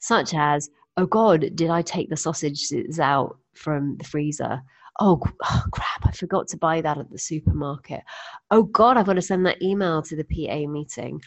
such 0.00 0.34
as, 0.34 0.68
oh 0.96 1.06
God, 1.06 1.54
did 1.54 1.70
I 1.70 1.82
take 1.82 2.10
the 2.10 2.16
sausages 2.16 2.98
out 2.98 3.38
from 3.54 3.96
the 3.98 4.04
freezer? 4.04 4.62
Oh, 5.00 5.20
oh, 5.44 5.64
crap, 5.72 6.06
I 6.06 6.12
forgot 6.12 6.48
to 6.48 6.56
buy 6.56 6.80
that 6.80 6.98
at 6.98 7.10
the 7.10 7.18
supermarket. 7.18 8.02
Oh 8.50 8.64
God, 8.64 8.96
I've 8.96 9.06
got 9.06 9.14
to 9.14 9.22
send 9.22 9.44
that 9.46 9.62
email 9.62 10.02
to 10.02 10.16
the 10.16 10.24
PA 10.24 10.70
meeting. 10.70 11.20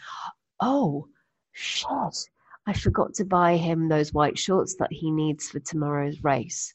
Oh, 0.60 1.08
shit, 1.52 1.88
I 2.66 2.72
forgot 2.72 3.12
to 3.14 3.24
buy 3.24 3.56
him 3.56 3.88
those 3.88 4.14
white 4.14 4.38
shorts 4.38 4.76
that 4.76 4.92
he 4.92 5.10
needs 5.10 5.50
for 5.50 5.60
tomorrow's 5.60 6.22
race. 6.24 6.72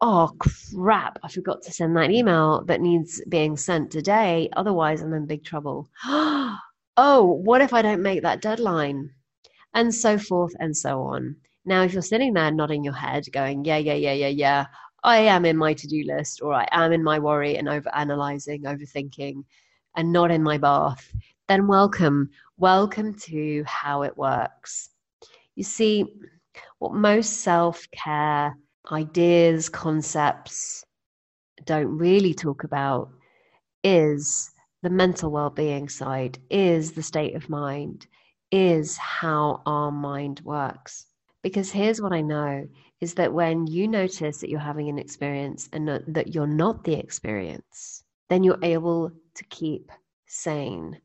Oh 0.00 0.32
crap, 0.38 1.18
I 1.22 1.28
forgot 1.28 1.62
to 1.62 1.72
send 1.72 1.96
that 1.96 2.10
email 2.10 2.64
that 2.66 2.80
needs 2.80 3.22
being 3.28 3.56
sent 3.56 3.90
today. 3.90 4.50
Otherwise, 4.56 5.00
I'm 5.00 5.14
in 5.14 5.26
big 5.26 5.44
trouble. 5.44 5.88
oh, 6.04 6.60
what 7.44 7.62
if 7.62 7.72
I 7.72 7.82
don't 7.82 8.02
make 8.02 8.22
that 8.22 8.42
deadline? 8.42 9.10
And 9.74 9.94
so 9.94 10.18
forth 10.18 10.54
and 10.58 10.76
so 10.76 11.02
on. 11.02 11.36
Now, 11.64 11.82
if 11.82 11.92
you're 11.92 12.02
sitting 12.02 12.34
there 12.34 12.50
nodding 12.50 12.84
your 12.84 12.94
head, 12.94 13.26
going, 13.32 13.64
yeah, 13.64 13.78
yeah, 13.78 13.94
yeah, 13.94 14.12
yeah, 14.12 14.28
yeah, 14.28 14.66
I 15.06 15.18
am 15.18 15.44
in 15.44 15.56
my 15.56 15.72
to 15.72 15.86
do 15.86 16.02
list 16.02 16.42
or 16.42 16.52
I 16.52 16.66
am 16.72 16.90
in 16.90 17.04
my 17.04 17.20
worry 17.20 17.56
and 17.56 17.68
over 17.68 17.88
analyzing, 17.94 18.64
overthinking, 18.64 19.44
and 19.94 20.12
not 20.12 20.32
in 20.32 20.42
my 20.42 20.58
bath, 20.58 21.12
then 21.46 21.68
welcome. 21.68 22.28
Welcome 22.56 23.14
to 23.20 23.62
how 23.68 24.02
it 24.02 24.18
works. 24.18 24.88
You 25.54 25.62
see, 25.62 26.06
what 26.80 26.94
most 26.94 27.42
self 27.42 27.88
care 27.92 28.56
ideas, 28.90 29.68
concepts 29.68 30.84
don't 31.64 31.96
really 31.96 32.34
talk 32.34 32.64
about 32.64 33.10
is 33.84 34.50
the 34.82 34.90
mental 34.90 35.30
well 35.30 35.50
being 35.50 35.88
side, 35.88 36.36
is 36.50 36.92
the 36.92 37.02
state 37.04 37.36
of 37.36 37.48
mind, 37.48 38.08
is 38.50 38.96
how 38.96 39.62
our 39.66 39.92
mind 39.92 40.40
works. 40.40 41.06
Because 41.44 41.70
here's 41.70 42.02
what 42.02 42.12
I 42.12 42.22
know 42.22 42.66
is 43.00 43.14
that 43.14 43.32
when 43.32 43.66
you 43.66 43.86
notice 43.86 44.38
that 44.38 44.48
you're 44.48 44.58
having 44.58 44.88
an 44.88 44.98
experience 44.98 45.68
and 45.72 45.88
that 46.08 46.34
you're 46.34 46.46
not 46.46 46.84
the 46.84 46.94
experience, 46.94 48.02
then 48.28 48.42
you're 48.42 48.58
able 48.62 49.10
to 49.34 49.44
keep 49.44 49.92
sane, 50.26 50.98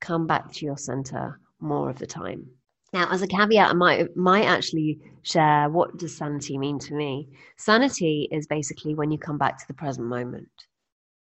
come 0.00 0.26
back 0.26 0.52
to 0.52 0.64
your 0.64 0.76
center 0.76 1.40
more 1.60 1.90
of 1.90 1.98
the 1.98 2.06
time. 2.06 2.46
Now, 2.92 3.08
as 3.10 3.22
a 3.22 3.26
caveat, 3.26 3.70
I 3.70 3.72
might, 3.72 4.16
might 4.16 4.44
actually 4.44 5.00
share 5.22 5.68
what 5.70 5.96
does 5.96 6.16
sanity 6.16 6.58
mean 6.58 6.78
to 6.80 6.94
me. 6.94 7.28
Sanity 7.56 8.28
is 8.30 8.46
basically 8.46 8.94
when 8.94 9.10
you 9.10 9.18
come 9.18 9.38
back 9.38 9.58
to 9.58 9.66
the 9.66 9.74
present 9.74 10.06
moment, 10.06 10.50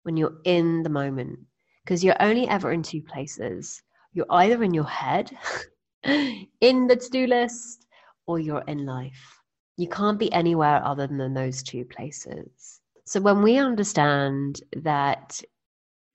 when 0.04 0.16
you're 0.16 0.38
in 0.44 0.82
the 0.84 0.88
moment, 0.88 1.38
because 1.84 2.04
you're 2.04 2.20
only 2.22 2.48
ever 2.48 2.70
in 2.70 2.82
two 2.82 3.02
places. 3.02 3.82
You're 4.12 4.26
either 4.30 4.62
in 4.62 4.72
your 4.72 4.84
head, 4.84 5.36
in 6.04 6.86
the 6.86 6.96
to 6.96 7.10
do 7.10 7.26
list, 7.26 7.86
or 8.26 8.38
you're 8.38 8.64
in 8.68 8.86
life. 8.86 9.37
You 9.78 9.88
can't 9.88 10.18
be 10.18 10.32
anywhere 10.32 10.84
other 10.84 11.06
than 11.06 11.34
those 11.34 11.62
two 11.62 11.84
places. 11.84 12.80
So 13.04 13.20
when 13.20 13.42
we 13.42 13.58
understand 13.58 14.60
that 14.82 15.40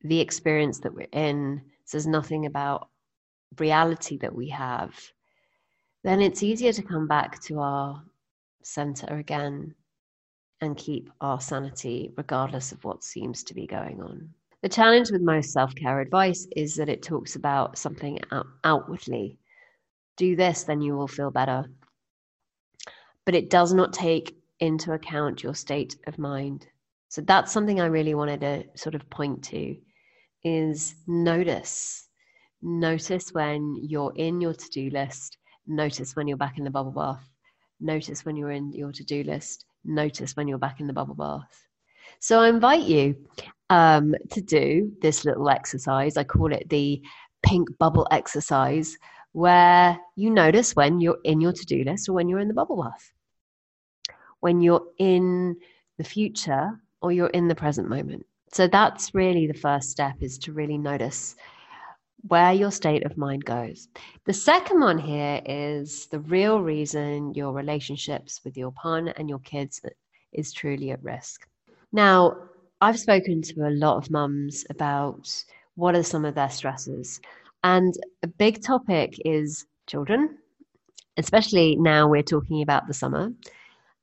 the 0.01 0.19
experience 0.19 0.81
that 0.81 0.93
we're 0.93 1.07
in 1.13 1.61
says 1.85 2.05
nothing 2.05 2.45
about 2.45 2.89
reality 3.57 4.17
that 4.17 4.35
we 4.35 4.49
have, 4.49 4.93
then 6.03 6.21
it's 6.21 6.43
easier 6.43 6.73
to 6.73 6.81
come 6.81 7.07
back 7.07 7.41
to 7.43 7.59
our 7.59 8.03
center 8.63 9.15
again 9.15 9.73
and 10.59 10.75
keep 10.75 11.09
our 11.21 11.39
sanity 11.39 12.11
regardless 12.17 12.73
of 12.73 12.83
what 12.83 13.01
seems 13.01 13.45
to 13.45 13.53
be 13.53 13.65
going 13.65 14.01
on. 14.01 14.29
The 14.61 14.67
challenge 14.67 15.09
with 15.09 15.21
most 15.21 15.53
self 15.53 15.73
care 15.73 16.01
advice 16.01 16.45
is 16.53 16.75
that 16.75 16.89
it 16.89 17.01
talks 17.01 17.37
about 17.37 17.77
something 17.77 18.19
out- 18.29 18.47
outwardly. 18.65 19.37
Do 20.17 20.35
this, 20.35 20.65
then 20.65 20.81
you 20.81 20.97
will 20.97 21.07
feel 21.07 21.31
better 21.31 21.65
but 23.25 23.35
it 23.35 23.49
does 23.49 23.73
not 23.73 23.93
take 23.93 24.35
into 24.59 24.93
account 24.93 25.43
your 25.43 25.55
state 25.55 25.95
of 26.07 26.17
mind. 26.17 26.67
So 27.09 27.21
that's 27.21 27.51
something 27.51 27.79
I 27.79 27.85
really 27.85 28.15
wanted 28.15 28.41
to 28.41 28.63
sort 28.75 28.95
of 28.95 29.09
point 29.09 29.43
to 29.45 29.77
is 30.43 30.95
notice. 31.07 32.07
Notice 32.61 33.33
when 33.33 33.75
you're 33.81 34.13
in 34.15 34.41
your 34.41 34.53
to-do 34.53 34.89
list, 34.89 35.37
notice 35.67 36.15
when 36.15 36.27
you're 36.27 36.37
back 36.37 36.57
in 36.57 36.63
the 36.63 36.69
bubble 36.69 36.91
bath. 36.91 37.29
Notice 37.79 38.25
when 38.25 38.35
you're 38.35 38.51
in 38.51 38.71
your 38.71 38.91
to-do 38.91 39.23
list, 39.23 39.65
notice 39.83 40.35
when 40.35 40.47
you're 40.47 40.57
back 40.57 40.79
in 40.79 40.87
the 40.87 40.93
bubble 40.93 41.15
bath. 41.15 41.67
So 42.19 42.39
I 42.39 42.49
invite 42.49 42.83
you 42.83 43.15
um, 43.69 44.15
to 44.31 44.41
do 44.41 44.91
this 45.01 45.25
little 45.25 45.49
exercise. 45.49 46.17
I 46.17 46.23
call 46.23 46.53
it 46.53 46.69
the 46.69 47.01
pink 47.43 47.69
bubble 47.77 48.07
exercise, 48.11 48.97
where 49.33 49.99
you 50.15 50.29
notice 50.29 50.75
when 50.75 51.01
you're 51.01 51.19
in 51.23 51.41
your 51.41 51.51
to 51.51 51.65
do 51.65 51.83
list 51.83 52.07
or 52.07 52.13
when 52.13 52.29
you're 52.29 52.39
in 52.39 52.47
the 52.47 52.53
bubble 52.53 52.81
bath, 52.81 53.11
when 54.43 54.59
you're 54.59 54.85
in 54.97 55.55
the 55.97 56.03
future 56.03 56.69
or 57.01 57.13
you're 57.13 57.27
in 57.27 57.47
the 57.47 57.55
present 57.55 57.87
moment. 57.87 58.25
So 58.51 58.67
that's 58.67 59.15
really 59.15 59.47
the 59.47 59.53
first 59.53 59.89
step 59.89 60.15
is 60.19 60.37
to 60.39 60.51
really 60.51 60.77
notice 60.77 61.37
where 62.27 62.51
your 62.51 62.69
state 62.69 63.05
of 63.05 63.17
mind 63.17 63.45
goes. 63.45 63.87
The 64.25 64.33
second 64.33 64.81
one 64.81 64.97
here 64.97 65.41
is 65.45 66.07
the 66.07 66.19
real 66.19 66.59
reason 66.59 67.33
your 67.33 67.53
relationships 67.53 68.41
with 68.43 68.57
your 68.57 68.73
partner 68.73 69.13
and 69.15 69.29
your 69.29 69.39
kids 69.39 69.79
is 70.33 70.51
truly 70.51 70.91
at 70.91 71.01
risk. 71.01 71.47
Now, 71.93 72.35
I've 72.81 72.99
spoken 72.99 73.41
to 73.43 73.67
a 73.69 73.71
lot 73.71 73.95
of 73.95 74.11
mums 74.11 74.65
about 74.69 75.33
what 75.75 75.95
are 75.95 76.03
some 76.03 76.25
of 76.25 76.35
their 76.35 76.49
stresses. 76.49 77.21
And 77.63 77.93
a 78.23 78.27
big 78.27 78.61
topic 78.61 79.15
is 79.23 79.65
children, 79.87 80.37
especially 81.15 81.77
now 81.77 82.09
we're 82.09 82.23
talking 82.23 82.61
about 82.61 82.87
the 82.87 82.93
summer. 82.93 83.31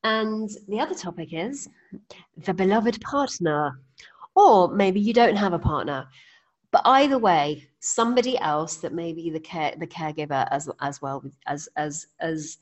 And 0.02 0.48
the 0.68 0.80
other 0.80 0.94
topic 0.94 1.30
is 1.32 1.68
the 2.44 2.54
beloved 2.54 3.00
partner. 3.02 3.80
Or 4.34 4.68
maybe 4.68 5.00
you 5.00 5.12
don't 5.12 5.36
have 5.36 5.52
a 5.52 5.58
partner. 5.58 6.06
But 6.70 6.82
either 6.84 7.18
way, 7.18 7.68
somebody 7.80 8.38
else 8.38 8.76
that 8.76 8.94
may 8.94 9.12
be 9.12 9.30
the 9.30 9.40
care 9.40 9.74
the 9.76 9.86
caregiver 9.86 10.46
as 10.50 10.68
as 10.80 11.02
well 11.02 11.24
as 11.46 11.68
as 11.76 12.06
as 12.20 12.58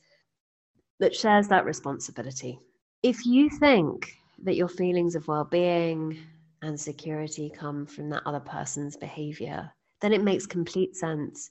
that 0.99 1.15
shares 1.15 1.47
that 1.49 1.65
responsibility. 1.65 2.59
If 3.03 3.25
you 3.27 3.51
think 3.51 4.17
that 4.43 4.57
your 4.57 4.69
feelings 4.69 5.15
of 5.15 5.29
well-being 5.29 6.19
and 6.63 6.81
security 6.81 7.51
come 7.55 7.87
from 7.87 8.09
that 8.11 8.23
other 8.27 8.41
person's 8.41 8.97
behavior, 8.97 9.71
then 10.01 10.13
it 10.13 10.25
makes 10.25 10.47
complete 10.47 10.97
sense 10.97 11.51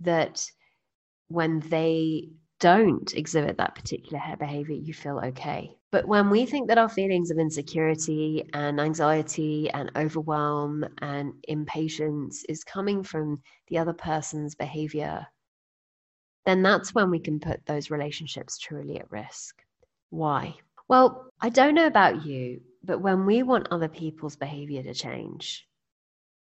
that 0.00 0.50
when 1.28 1.60
they 1.68 2.30
don't 2.60 3.14
exhibit 3.14 3.56
that 3.58 3.74
particular 3.74 4.20
behavior, 4.38 4.74
you 4.74 4.92
feel 4.92 5.20
okay. 5.24 5.76
But 5.90 6.06
when 6.06 6.28
we 6.28 6.44
think 6.44 6.68
that 6.68 6.78
our 6.78 6.88
feelings 6.88 7.30
of 7.30 7.38
insecurity 7.38 8.48
and 8.52 8.80
anxiety 8.80 9.70
and 9.70 9.90
overwhelm 9.96 10.84
and 10.98 11.32
impatience 11.44 12.44
is 12.48 12.64
coming 12.64 13.02
from 13.02 13.40
the 13.68 13.78
other 13.78 13.94
person's 13.94 14.54
behavior, 14.54 15.26
then 16.46 16.62
that's 16.62 16.94
when 16.94 17.10
we 17.10 17.20
can 17.20 17.40
put 17.40 17.64
those 17.66 17.90
relationships 17.90 18.58
truly 18.58 18.98
at 18.98 19.10
risk. 19.10 19.62
Why? 20.10 20.54
Well, 20.88 21.30
I 21.40 21.50
don't 21.50 21.74
know 21.74 21.86
about 21.86 22.24
you, 22.26 22.60
but 22.82 23.00
when 23.00 23.26
we 23.26 23.42
want 23.42 23.68
other 23.70 23.88
people's 23.88 24.36
behavior 24.36 24.82
to 24.82 24.94
change, 24.94 25.66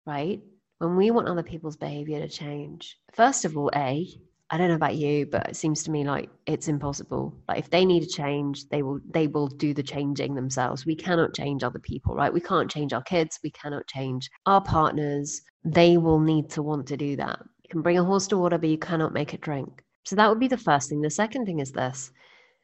right? 0.05 0.41
When 0.77 0.95
we 0.95 1.12
want 1.12 1.27
other 1.27 1.43
people's 1.43 1.77
behavior 1.77 2.19
to 2.19 2.27
change, 2.27 2.98
first 3.13 3.45
of 3.45 3.57
all, 3.57 3.72
A, 3.75 4.07
I 4.52 4.58
don't 4.58 4.70
know 4.70 4.75
about 4.75 4.96
you, 4.96 5.25
but 5.25 5.50
it 5.50 5.56
seems 5.56 5.84
to 5.84 5.92
me 5.92 6.04
like 6.04 6.30
it's 6.46 6.68
impossible. 6.68 7.36
Like 7.48 7.60
if 7.60 7.70
they 7.72 7.84
need 7.84 8.04
a 8.04 8.08
change, 8.08 8.70
they 8.70 8.84
will 8.84 9.00
they 9.10 9.28
will 9.28 9.48
do 9.48 9.74
the 9.74 9.82
changing 9.82 10.36
themselves. 10.36 10.86
We 10.86 10.96
cannot 10.96 11.34
change 11.34 11.64
other 11.64 11.80
people, 11.80 12.16
right? 12.16 12.32
We 12.32 12.42
can't 12.42 12.70
change 12.70 12.94
our 12.94 13.02
kids, 13.02 13.40
we 13.44 13.50
cannot 13.52 13.88
change 13.88 14.30
our 14.46 14.62
partners. 14.62 15.42
They 15.64 15.98
will 15.98 16.20
need 16.20 16.50
to 16.52 16.62
want 16.62 16.86
to 16.88 16.98
do 16.98 17.16
that. 17.16 17.40
You 17.64 17.70
can 17.72 17.82
bring 17.82 17.98
a 17.98 18.04
horse 18.04 18.28
to 18.28 18.38
water, 18.38 18.60
but 18.60 18.70
you 18.70 18.78
cannot 18.78 19.14
make 19.14 19.34
it 19.34 19.42
drink. 19.42 19.84
So 20.04 20.16
that 20.16 20.30
would 20.30 20.40
be 20.40 20.48
the 20.48 20.58
first 20.58 20.90
thing. 20.90 21.02
The 21.02 21.10
second 21.10 21.48
thing 21.48 21.60
is 21.60 21.72
this. 21.72 22.12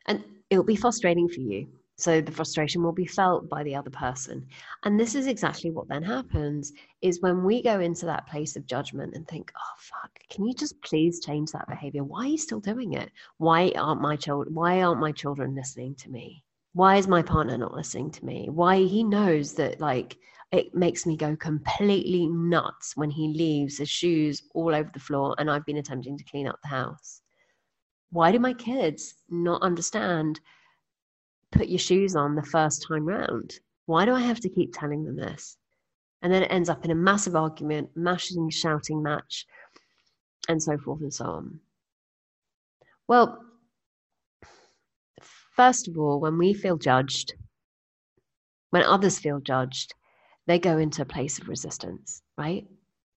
And 0.06 0.24
it'll 0.52 0.64
be 0.64 0.76
frustrating 0.76 1.28
for 1.28 1.40
you 1.40 1.68
so 2.01 2.20
the 2.20 2.31
frustration 2.31 2.81
will 2.81 2.91
be 2.91 3.05
felt 3.05 3.48
by 3.48 3.62
the 3.63 3.75
other 3.75 3.91
person. 3.91 4.48
And 4.84 5.00
this 5.00 5.13
is 5.13 5.27
exactly 5.27 5.70
what 5.70 5.88
then 5.88 6.01
happens 6.01 6.74
is 7.01 7.22
when 7.22 7.43
we 7.43 7.62
go 7.62 7.79
into 7.79 8.08
that 8.08 8.27
place 8.27 8.55
of 8.55 8.65
judgment 8.65 9.15
and 9.15 9.27
think, 9.27 9.51
oh 9.55 9.75
fuck, 9.77 10.12
can 10.29 10.46
you 10.46 10.53
just 10.55 10.81
please 10.81 11.20
change 11.20 11.51
that 11.51 11.67
behavior? 11.67 12.03
Why 12.03 12.25
are 12.25 12.29
you 12.29 12.38
still 12.38 12.60
doing 12.60 12.93
it? 12.93 13.12
Why 13.38 13.72
aren't 13.75 14.01
my 14.01 14.15
children 14.15 14.55
why 14.55 14.81
aren't 14.81 15.00
my 15.00 15.12
children 15.12 15.53
listening 15.53 15.96
to 15.96 16.10
me? 16.10 16.43
Why 16.74 16.96
is 16.98 17.08
my 17.08 17.22
partner 17.22 17.58
not 17.58 17.75
listening 17.75 18.10
to 18.12 18.25
me? 18.25 18.48
Why 18.50 18.77
he 18.79 19.03
knows 19.03 19.53
that 19.53 19.79
like 19.79 20.17
it 20.51 20.74
makes 20.74 21.05
me 21.05 21.15
go 21.15 21.36
completely 21.36 22.27
nuts 22.27 22.98
when 22.98 23.12
he 23.12 23.29
leaves 23.29 23.77
his 23.77 23.89
shoes 23.89 24.41
all 24.53 24.74
over 24.74 24.89
the 24.91 25.00
floor 25.00 25.36
and 25.38 25.51
I've 25.51 25.65
been 25.65 25.77
attempting 25.77 26.17
to 26.17 26.24
clean 26.25 26.48
up 26.48 26.60
the 26.63 26.70
house. 26.70 27.22
Why 28.10 28.31
do 28.31 28.39
my 28.39 28.53
kids 28.53 29.15
not 29.29 29.62
understand 29.62 30.39
put 31.51 31.67
your 31.67 31.79
shoes 31.79 32.15
on 32.15 32.36
the 32.36 32.43
first 32.43 32.86
time 32.88 33.05
round. 33.05 33.60
Why 33.86 34.05
do 34.05 34.13
I 34.13 34.22
have 34.22 34.39
to 34.41 34.50
keep 34.50 34.74
telling 34.74 35.03
them 35.03 35.15
this? 35.15 35.58
And 36.22 36.31
then 36.31 36.43
it 36.43 36.51
ends 36.51 36.70
up 36.70 36.86
in 36.86 36.91
a 36.91 36.96
massive 36.96 37.36
argument, 37.36 37.89
mashing, 37.96 38.50
shouting 38.50 39.01
match, 39.01 39.46
and 40.48 40.62
so 40.62 40.77
forth 40.77 41.01
and 41.01 41.13
so 41.13 41.25
on. 41.25 41.60
Well, 43.08 43.43
first 45.55 45.88
of 45.88 45.98
all, 45.98 46.20
when 46.20 46.38
we 46.38 46.53
feel 46.53 46.77
judged, 46.77 47.34
when 48.70 48.84
others 48.84 49.20
feel 49.20 49.39
judged, 49.39 49.93
they 50.48 50.60
go 50.60 50.77
into 50.77 51.01
a 51.01 51.05
place 51.05 51.39
of 51.39 51.50
resistance, 51.50 52.22
right? 52.38 52.65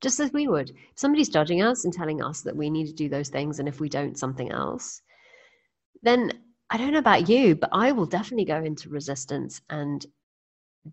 Just 0.00 0.20
as 0.20 0.32
we 0.32 0.48
would. 0.48 0.70
If 0.70 0.98
somebody's 0.98 1.28
judging 1.28 1.62
us 1.62 1.84
and 1.84 1.92
telling 1.92 2.22
us 2.22 2.42
that 2.42 2.56
we 2.56 2.68
need 2.70 2.86
to 2.86 2.92
do 2.92 3.08
those 3.08 3.28
things, 3.28 3.58
and 3.58 3.68
if 3.68 3.80
we 3.80 3.88
don't, 3.88 4.18
something 4.18 4.50
else, 4.50 5.00
then 6.02 6.43
I 6.75 6.76
don't 6.76 6.93
know 6.93 6.99
about 6.99 7.28
you, 7.28 7.54
but 7.54 7.71
I 7.71 7.93
will 7.93 8.04
definitely 8.04 8.47
go 8.47 8.61
into 8.61 8.88
resistance 8.88 9.61
and 9.71 10.04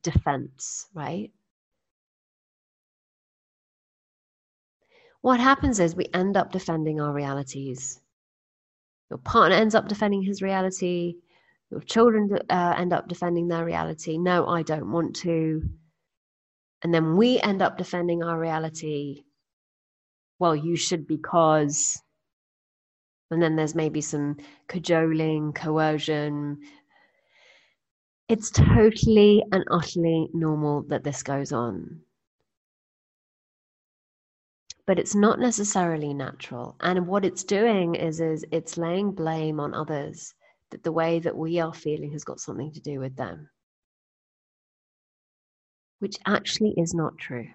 defense, 0.03 0.85
right? 0.93 1.31
What 5.21 5.39
happens 5.39 5.79
is 5.79 5.95
we 5.95 6.05
end 6.13 6.37
up 6.37 6.51
defending 6.51 7.01
our 7.01 7.11
realities. 7.11 7.99
Your 9.09 9.17
partner 9.17 9.55
ends 9.55 9.73
up 9.73 9.87
defending 9.87 10.21
his 10.21 10.43
reality. 10.43 11.15
Your 11.71 11.81
children 11.81 12.29
uh, 12.47 12.75
end 12.77 12.93
up 12.93 13.07
defending 13.07 13.47
their 13.47 13.65
reality. 13.65 14.19
No, 14.19 14.45
I 14.45 14.61
don't 14.61 14.91
want 14.91 15.15
to. 15.21 15.67
And 16.83 16.93
then 16.93 17.17
we 17.17 17.39
end 17.39 17.63
up 17.63 17.79
defending 17.79 18.21
our 18.21 18.39
reality. 18.39 19.23
Well, 20.37 20.55
you 20.55 20.75
should 20.75 21.07
because 21.07 22.03
and 23.31 23.41
then 23.41 23.55
there's 23.55 23.75
maybe 23.75 24.01
some 24.01 24.37
cajoling, 24.67 25.53
coercion. 25.53 26.59
It's 28.27 28.51
totally 28.51 29.43
and 29.51 29.63
utterly 29.71 30.29
normal 30.33 30.83
that 30.83 31.03
this 31.03 31.23
goes 31.23 31.51
on. 31.51 32.01
But 34.85 34.99
it's 34.99 35.15
not 35.15 35.39
necessarily 35.39 36.13
natural. 36.13 36.75
And 36.81 37.07
what 37.07 37.23
it's 37.23 37.43
doing 37.43 37.95
is, 37.95 38.19
is 38.19 38.45
it's 38.51 38.77
laying 38.77 39.11
blame 39.11 39.59
on 39.59 39.73
others 39.73 40.33
that 40.71 40.83
the 40.83 40.91
way 40.91 41.19
that 41.19 41.35
we 41.35 41.59
are 41.59 41.73
feeling 41.73 42.11
has 42.11 42.25
got 42.25 42.39
something 42.39 42.71
to 42.73 42.81
do 42.81 42.99
with 42.99 43.15
them, 43.15 43.49
which 45.99 46.17
actually 46.25 46.73
is 46.77 46.93
not 46.93 47.17
true 47.17 47.47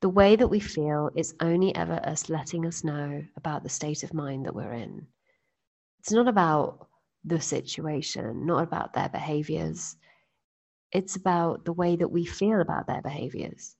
the 0.00 0.08
way 0.08 0.36
that 0.36 0.48
we 0.48 0.60
feel 0.60 1.10
is 1.16 1.34
only 1.40 1.74
ever 1.74 2.00
us 2.04 2.28
letting 2.28 2.64
us 2.66 2.84
know 2.84 3.24
about 3.36 3.62
the 3.62 3.68
state 3.68 4.02
of 4.04 4.14
mind 4.14 4.46
that 4.46 4.54
we're 4.54 4.72
in. 4.72 5.06
It's 6.00 6.12
not 6.12 6.28
about 6.28 6.86
the 7.24 7.40
situation, 7.40 8.46
not 8.46 8.62
about 8.62 8.92
their 8.92 9.08
behaviors. 9.08 9.96
It's 10.92 11.16
about 11.16 11.64
the 11.64 11.72
way 11.72 11.96
that 11.96 12.08
we 12.08 12.24
feel 12.24 12.60
about 12.60 12.86
their 12.86 13.02
behaviors. 13.02 13.74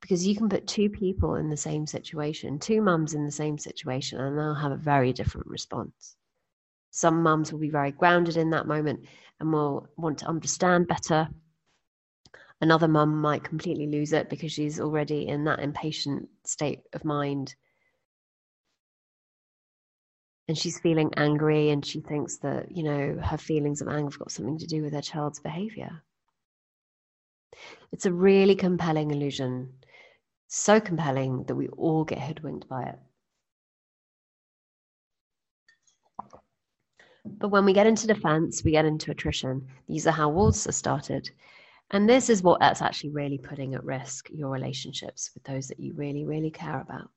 Because 0.00 0.26
you 0.26 0.34
can 0.34 0.48
put 0.48 0.66
two 0.66 0.88
people 0.88 1.36
in 1.36 1.50
the 1.50 1.56
same 1.56 1.86
situation, 1.86 2.58
two 2.58 2.80
mums 2.80 3.14
in 3.14 3.24
the 3.24 3.30
same 3.30 3.58
situation, 3.58 4.18
and 4.20 4.36
they'll 4.36 4.54
have 4.54 4.72
a 4.72 4.76
very 4.76 5.12
different 5.12 5.46
response. 5.46 6.16
Some 6.90 7.22
mums 7.22 7.52
will 7.52 7.60
be 7.60 7.70
very 7.70 7.92
grounded 7.92 8.36
in 8.36 8.50
that 8.50 8.66
moment 8.66 9.04
and 9.38 9.52
will 9.52 9.86
want 9.96 10.18
to 10.18 10.26
understand 10.26 10.88
better 10.88 11.28
another 12.60 12.88
mum 12.88 13.20
might 13.20 13.44
completely 13.44 13.86
lose 13.86 14.12
it 14.12 14.28
because 14.28 14.52
she's 14.52 14.80
already 14.80 15.28
in 15.28 15.44
that 15.44 15.60
impatient 15.60 16.28
state 16.44 16.80
of 16.92 17.04
mind. 17.04 17.54
And 20.48 20.58
she's 20.58 20.80
feeling 20.80 21.12
angry 21.16 21.70
and 21.70 21.84
she 21.84 22.00
thinks 22.00 22.38
that 22.38 22.76
you 22.76 22.82
know 22.82 23.18
her 23.22 23.38
feelings 23.38 23.80
of 23.80 23.88
anger 23.88 24.10
have 24.10 24.18
got 24.18 24.32
something 24.32 24.58
to 24.58 24.66
do 24.66 24.82
with 24.82 24.92
her 24.92 25.00
child's 25.00 25.40
behavior. 25.40 26.02
It's 27.92 28.06
a 28.06 28.12
really 28.12 28.54
compelling 28.54 29.10
illusion. 29.10 29.72
So 30.48 30.80
compelling 30.80 31.44
that 31.44 31.54
we 31.54 31.68
all 31.68 32.04
get 32.04 32.20
hoodwinked 32.20 32.68
by 32.68 32.82
it. 32.82 32.98
But 37.24 37.50
when 37.50 37.64
we 37.64 37.72
get 37.72 37.86
into 37.86 38.06
defense 38.08 38.64
we 38.64 38.72
get 38.72 38.84
into 38.84 39.12
attrition. 39.12 39.68
These 39.88 40.06
are 40.06 40.12
how 40.12 40.30
wars 40.30 40.66
are 40.66 40.72
started 40.72 41.30
and 41.90 42.08
this 42.08 42.30
is 42.30 42.42
what 42.42 42.60
that's 42.60 42.82
actually 42.82 43.10
really 43.10 43.38
putting 43.38 43.74
at 43.74 43.84
risk 43.84 44.28
your 44.30 44.50
relationships 44.50 45.30
with 45.34 45.42
those 45.44 45.68
that 45.68 45.80
you 45.80 45.92
really, 45.94 46.24
really 46.24 46.50
care 46.50 46.80
about. 46.80 47.10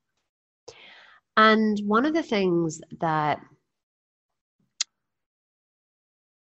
And 1.36 1.78
one 1.86 2.06
of 2.06 2.14
the 2.14 2.22
things 2.22 2.80
that 3.00 3.40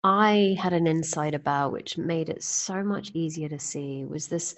I 0.03 0.55
had 0.59 0.73
an 0.73 0.87
insight 0.87 1.33
about, 1.33 1.71
which 1.71 1.97
made 1.97 2.29
it 2.29 2.43
so 2.43 2.83
much 2.83 3.11
easier 3.13 3.49
to 3.49 3.59
see, 3.59 4.05
was 4.05 4.27
this 4.27 4.55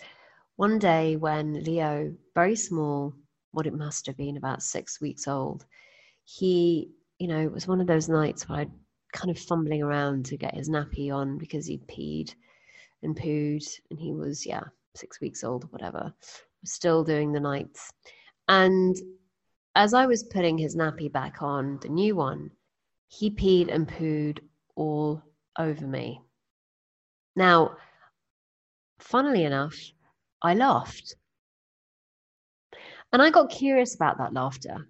one 0.57 0.77
day 0.77 1.15
when 1.15 1.63
Leo, 1.63 2.13
very 2.35 2.55
small, 2.55 3.13
what 3.51 3.65
it 3.65 3.73
must 3.73 4.05
have 4.05 4.17
been 4.17 4.37
about 4.37 4.61
six 4.61 5.01
weeks 5.01 5.27
old, 5.27 5.65
he, 6.25 6.91
you 7.17 7.27
know, 7.27 7.39
it 7.39 7.51
was 7.51 7.67
one 7.67 7.81
of 7.81 7.87
those 7.87 8.09
nights 8.09 8.47
where 8.47 8.59
I'd 8.59 8.71
kind 9.13 9.31
of 9.31 9.39
fumbling 9.39 9.81
around 9.81 10.25
to 10.25 10.37
get 10.37 10.55
his 10.55 10.69
nappy 10.69 11.11
on 11.13 11.37
because 11.37 11.65
he'd 11.65 11.87
peed 11.87 12.33
and 13.03 13.15
pooed, 13.15 13.65
and 13.89 13.99
he 13.99 14.13
was, 14.13 14.45
yeah, 14.45 14.63
six 14.95 15.21
weeks 15.21 15.43
old 15.43 15.65
or 15.65 15.67
whatever, 15.67 16.13
was 16.61 16.71
still 16.71 17.03
doing 17.03 17.31
the 17.31 17.39
nights. 17.39 17.91
And 18.47 18.95
as 19.75 19.93
I 19.93 20.05
was 20.05 20.23
putting 20.23 20.57
his 20.57 20.75
nappy 20.75 21.11
back 21.11 21.41
on, 21.41 21.79
the 21.81 21.89
new 21.89 22.15
one, 22.15 22.51
he 23.07 23.29
peed 23.29 23.73
and 23.73 23.87
pooed 23.87 24.39
all 24.75 25.21
over 25.57 25.85
me. 25.85 26.21
Now, 27.35 27.75
funnily 28.99 29.43
enough, 29.45 29.77
I 30.41 30.53
laughed. 30.53 31.15
And 33.11 33.21
I 33.21 33.29
got 33.29 33.49
curious 33.49 33.95
about 33.95 34.17
that 34.17 34.33
laughter 34.33 34.87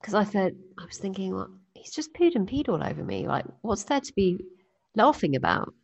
because 0.00 0.14
I 0.14 0.24
thought, 0.24 0.52
I 0.78 0.84
was 0.84 0.98
thinking, 0.98 1.34
well, 1.34 1.50
he's 1.74 1.92
just 1.92 2.14
pooed 2.14 2.34
and 2.34 2.48
peed 2.48 2.68
all 2.68 2.82
over 2.82 3.02
me. 3.02 3.26
Like, 3.26 3.44
what's 3.62 3.84
there 3.84 4.00
to 4.00 4.12
be 4.14 4.44
laughing 4.94 5.36
about? 5.36 5.74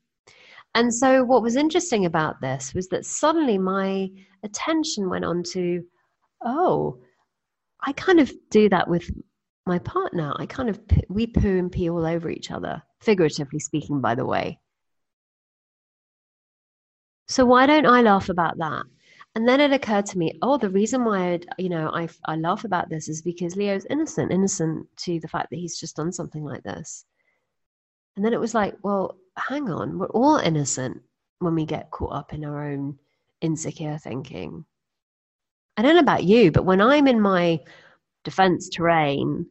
And 0.77 0.93
so, 0.93 1.25
what 1.25 1.43
was 1.43 1.57
interesting 1.57 2.05
about 2.05 2.43
this 2.43 2.75
was 2.75 2.89
that 2.89 3.07
suddenly 3.07 3.57
my 3.57 4.11
attention 4.43 5.09
went 5.09 5.25
on 5.25 5.43
to, 5.55 5.83
oh, 6.45 6.99
I 7.81 7.93
kind 7.93 8.21
of 8.21 8.31
do 8.51 8.69
that 8.69 8.87
with 8.87 9.11
my 9.65 9.79
partner. 9.79 10.35
I 10.37 10.45
kind 10.45 10.69
of, 10.69 10.79
we 11.09 11.29
poo 11.29 11.59
and 11.59 11.73
pee 11.73 11.89
all 11.89 12.05
over 12.05 12.29
each 12.29 12.51
other, 12.51 12.83
figuratively 13.01 13.59
speaking, 13.59 14.03
by 14.03 14.15
the 14.15 14.27
way. 14.27 14.61
So, 17.27 17.47
why 17.47 17.65
don't 17.65 17.87
I 17.87 18.03
laugh 18.03 18.29
about 18.29 18.59
that? 18.59 18.85
And 19.35 19.49
then 19.49 19.63
it 19.63 19.73
occurred 19.73 20.05
to 20.07 20.19
me, 20.19 20.39
oh, 20.43 20.59
the 20.59 20.69
reason 20.69 21.07
why 21.07 21.33
I'd, 21.33 21.47
you 21.57 21.71
know 21.71 21.89
I 21.89 22.07
I 22.27 22.37
laugh 22.37 22.65
about 22.65 22.91
this 22.91 23.09
is 23.09 23.23
because 23.23 23.57
Leo's 23.57 23.87
innocent, 23.89 24.31
innocent 24.31 24.89
to 25.05 25.21
the 25.21 25.29
fact 25.29 25.49
that 25.49 25.59
he's 25.59 25.81
just 25.81 25.97
done 25.97 26.13
something 26.13 26.45
like 26.45 26.65
this. 26.65 27.07
And 28.15 28.23
then 28.23 28.35
it 28.35 28.41
was 28.41 28.53
like, 28.55 28.75
well, 28.83 29.17
hang 29.37 29.71
on, 29.71 29.99
we're 29.99 30.07
all 30.09 30.37
innocent 30.37 31.03
when 31.39 31.55
we 31.55 31.65
get 31.65 31.91
caught 31.91 32.13
up 32.13 32.33
in 32.33 32.45
our 32.45 32.65
own 32.65 32.99
insecure 33.41 33.99
thinking. 33.99 34.65
I 35.77 35.83
don't 35.83 35.95
know 35.95 36.01
about 36.01 36.25
you, 36.25 36.51
but 36.51 36.65
when 36.65 36.81
I'm 36.81 37.07
in 37.07 37.21
my 37.21 37.61
defense 38.25 38.69
terrain, 38.69 39.47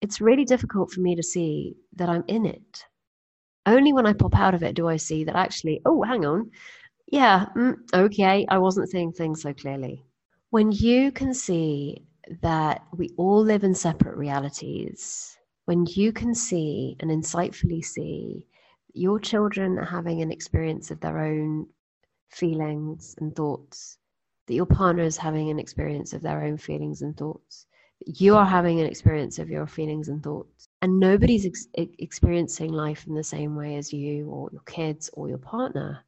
it's 0.00 0.20
really 0.20 0.44
difficult 0.44 0.92
for 0.92 1.00
me 1.00 1.16
to 1.16 1.22
see 1.22 1.74
that 1.96 2.08
I'm 2.08 2.24
in 2.28 2.46
it. 2.46 2.84
Only 3.66 3.92
when 3.92 4.06
I 4.06 4.12
pop 4.12 4.36
out 4.36 4.54
of 4.54 4.62
it 4.62 4.76
do 4.76 4.86
I 4.86 4.96
see 4.96 5.24
that 5.24 5.34
actually, 5.34 5.82
oh, 5.84 6.02
hang 6.02 6.24
on. 6.24 6.50
Yeah, 7.08 7.46
mm, 7.56 7.76
okay, 7.92 8.46
I 8.48 8.58
wasn't 8.58 8.88
seeing 8.90 9.12
things 9.12 9.42
so 9.42 9.52
clearly. 9.52 10.04
When 10.50 10.70
you 10.70 11.10
can 11.10 11.34
see 11.34 12.02
that 12.42 12.84
we 12.96 13.10
all 13.16 13.42
live 13.42 13.64
in 13.64 13.74
separate 13.74 14.16
realities, 14.16 15.36
when 15.64 15.86
you 15.90 16.12
can 16.12 16.34
see 16.34 16.96
and 17.00 17.10
insightfully 17.10 17.84
see 17.84 18.46
your 18.96 19.18
children 19.18 19.78
are 19.78 19.84
having 19.84 20.22
an 20.22 20.32
experience 20.32 20.90
of 20.90 21.00
their 21.00 21.18
own 21.18 21.66
feelings 22.30 23.14
and 23.18 23.34
thoughts, 23.36 23.98
that 24.46 24.54
your 24.54 24.66
partner 24.66 25.02
is 25.02 25.16
having 25.16 25.50
an 25.50 25.58
experience 25.58 26.12
of 26.12 26.22
their 26.22 26.42
own 26.42 26.56
feelings 26.56 27.02
and 27.02 27.16
thoughts, 27.16 27.66
that 28.00 28.20
you 28.20 28.36
are 28.36 28.46
having 28.46 28.80
an 28.80 28.86
experience 28.86 29.38
of 29.38 29.50
your 29.50 29.66
feelings 29.66 30.08
and 30.08 30.22
thoughts, 30.22 30.68
and 30.82 30.98
nobody's 30.98 31.46
ex- 31.46 31.68
experiencing 31.74 32.72
life 32.72 33.06
in 33.06 33.14
the 33.14 33.24
same 33.24 33.56
way 33.56 33.76
as 33.76 33.92
you 33.92 34.28
or 34.28 34.48
your 34.52 34.62
kids 34.62 35.10
or 35.12 35.28
your 35.28 35.38
partner, 35.38 36.04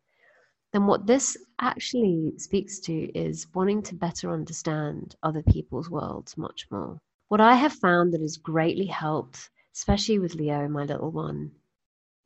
then 0.72 0.86
what 0.86 1.06
this 1.06 1.36
actually 1.60 2.32
speaks 2.36 2.78
to 2.80 2.92
is 3.18 3.46
wanting 3.54 3.82
to 3.82 3.94
better 3.94 4.32
understand 4.32 5.16
other 5.22 5.42
people's 5.42 5.88
worlds 5.88 6.36
much 6.36 6.66
more. 6.70 7.00
What 7.28 7.40
I 7.40 7.54
have 7.54 7.72
found 7.72 8.12
that 8.12 8.20
has 8.20 8.36
greatly 8.36 8.86
helped, 8.86 9.50
especially 9.74 10.18
with 10.18 10.34
Leo, 10.34 10.68
my 10.68 10.84
little 10.84 11.10
one, 11.10 11.52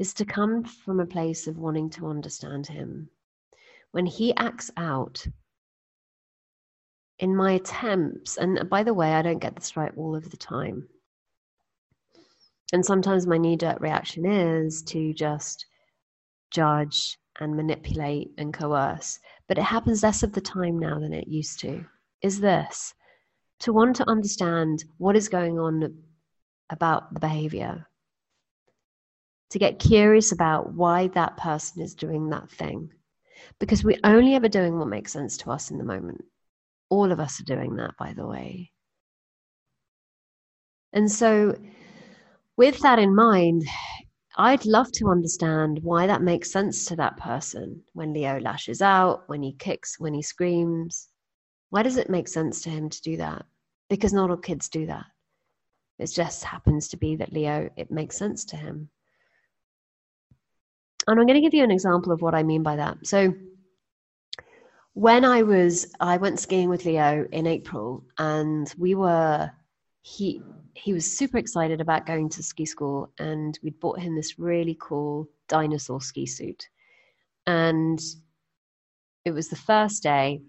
is 0.03 0.13
to 0.13 0.25
come 0.25 0.65
from 0.65 0.99
a 0.99 1.07
place 1.07 1.47
of 1.47 1.59
wanting 1.59 1.89
to 1.89 2.09
understand 2.09 2.67
him. 2.67 3.09
When 3.93 4.05
he 4.05 4.35
acts 4.35 4.69
out, 4.77 5.25
in 7.21 7.37
my 7.37 7.53
attempts, 7.53 8.37
and 8.37 8.69
by 8.69 8.83
the 8.83 8.93
way, 8.93 9.13
I 9.13 9.23
don't 9.23 9.39
get 9.39 9.55
this 9.55 9.77
right 9.77 9.93
all 9.97 10.17
of 10.17 10.29
the 10.29 10.37
time. 10.37 10.89
And 12.73 12.85
sometimes 12.85 13.29
my 13.29 13.39
knee 13.39 13.57
jerk 13.57 13.79
reaction 13.79 14.27
is 14.27 14.83
to 14.89 15.15
just 15.15 15.67
judge 16.51 17.17
and 17.39 17.55
manipulate 17.55 18.33
and 18.39 18.53
coerce, 18.53 19.21
but 19.47 19.57
it 19.57 19.63
happens 19.63 20.03
less 20.03 20.25
of 20.25 20.33
the 20.33 20.41
time 20.41 20.81
now 20.81 20.99
than 20.99 21.13
it 21.13 21.29
used 21.29 21.61
to. 21.61 21.85
Is 22.23 22.41
this 22.41 22.93
to 23.61 23.73
want 23.73 23.95
to 23.97 24.11
understand 24.11 24.83
what 24.99 25.15
is 25.15 25.29
going 25.29 25.61
on 25.61 25.95
about 26.71 27.15
the 27.15 27.21
behavior, 27.21 27.87
to 29.53 29.59
get 29.59 29.79
curious 29.79 30.33
about 30.33 30.73
why 30.73 31.09
that 31.09 31.37
person 31.37 31.83
is 31.83 31.95
doing 31.95 32.31
that 32.31 32.51
thing, 32.51 32.91
because 33.59 33.85
we're 33.85 33.99
only 34.03 34.35
ever 34.35 34.49
doing 34.49 34.79
what 34.79 34.89
makes 34.89 35.13
sense 35.13 35.37
to 35.39 35.51
us 35.51 35.71
in 35.71 35.77
the 35.77 35.85
moment. 35.85 36.25
All 36.89 37.13
of 37.13 37.21
us 37.21 37.39
are 37.39 37.45
doing 37.45 37.77
that, 37.77 37.95
by 37.99 38.15
the 38.15 38.27
way. 38.27 38.71
And 40.95 41.11
so, 41.11 41.55
with 42.57 42.79
that 42.81 42.99
in 42.99 43.15
mind, 43.15 43.65
I'd 44.37 44.65
love 44.65 44.91
to 44.93 45.11
understand 45.11 45.81
why 45.83 46.07
that 46.07 46.23
makes 46.23 46.51
sense 46.51 46.87
to 46.87 46.97
that 46.97 47.19
person 47.19 47.83
when 47.93 48.15
Leo 48.15 48.41
lashes 48.41 48.81
out, 48.81 49.25
when 49.27 49.43
he 49.43 49.53
kicks, 49.53 50.01
when 50.01 50.15
he 50.15 50.23
screams. 50.23 51.09
Why 51.69 51.83
does 51.83 51.99
it 51.99 52.09
make 52.09 52.29
sense 52.29 52.63
to 52.63 52.71
him 52.71 52.89
to 52.89 53.03
do 53.03 53.19
that? 53.19 53.45
Because 53.91 54.15
not 54.15 54.31
all 54.31 54.39
kids 54.39 54.71
do 54.71 54.87
that. 54.87 55.05
It 55.99 56.07
just 56.07 56.43
happens 56.43 56.89
to 56.89 56.97
be 56.97 57.17
that 57.17 57.35
Leo, 57.35 57.69
it 57.77 57.91
makes 57.91 58.17
sense 58.17 58.47
to 58.47 58.57
him. 58.57 58.89
And 61.07 61.19
I'm 61.19 61.27
going 61.27 61.35
to 61.35 61.41
give 61.41 61.55
you 61.55 61.65
an 61.65 61.71
example 61.71 62.13
of 62.13 62.23
what 62.23 62.35
I 62.35 62.43
mean 62.43 62.63
by 62.63 62.77
that. 62.77 63.07
So, 63.07 63.35
when 64.95 65.25
I 65.25 65.43
was, 65.43 65.93
I 66.01 66.19
went 66.19 66.39
skiing 66.39 66.69
with 66.69 66.85
Leo 66.85 67.27
in 67.33 67.47
April, 67.47 68.05
and 68.19 68.73
we 68.79 68.95
were, 68.95 69.51
he 70.03 70.43
he 70.75 70.93
was 70.93 71.19
super 71.19 71.39
excited 71.39 71.81
about 71.81 72.07
going 72.07 72.29
to 72.31 72.43
ski 72.43 72.65
school, 72.67 73.13
and 73.19 73.59
we'd 73.63 73.81
bought 73.81 74.01
him 74.01 74.15
this 74.15 74.39
really 74.39 74.77
cool 74.81 75.29
dinosaur 75.49 76.01
ski 76.01 76.27
suit, 76.27 76.69
and 77.47 78.01
it 79.25 79.31
was 79.33 79.49
the 79.49 79.57
first 79.57 80.03
day, 80.03 80.43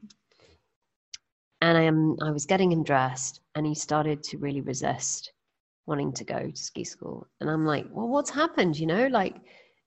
and 1.61 1.77
I 1.77 1.83
am 1.83 2.17
I 2.21 2.31
was 2.31 2.45
getting 2.45 2.71
him 2.71 2.83
dressed, 2.83 3.41
and 3.55 3.65
he 3.65 3.75
started 3.75 4.23
to 4.23 4.37
really 4.37 4.61
resist 4.61 5.31
wanting 5.85 6.13
to 6.13 6.23
go 6.23 6.49
to 6.49 6.55
ski 6.55 6.83
school, 6.83 7.27
and 7.39 7.49
I'm 7.49 7.65
like, 7.65 7.87
well, 7.91 8.07
what's 8.07 8.29
happened? 8.29 8.77
You 8.77 8.87
know, 8.87 9.07
like 9.07 9.35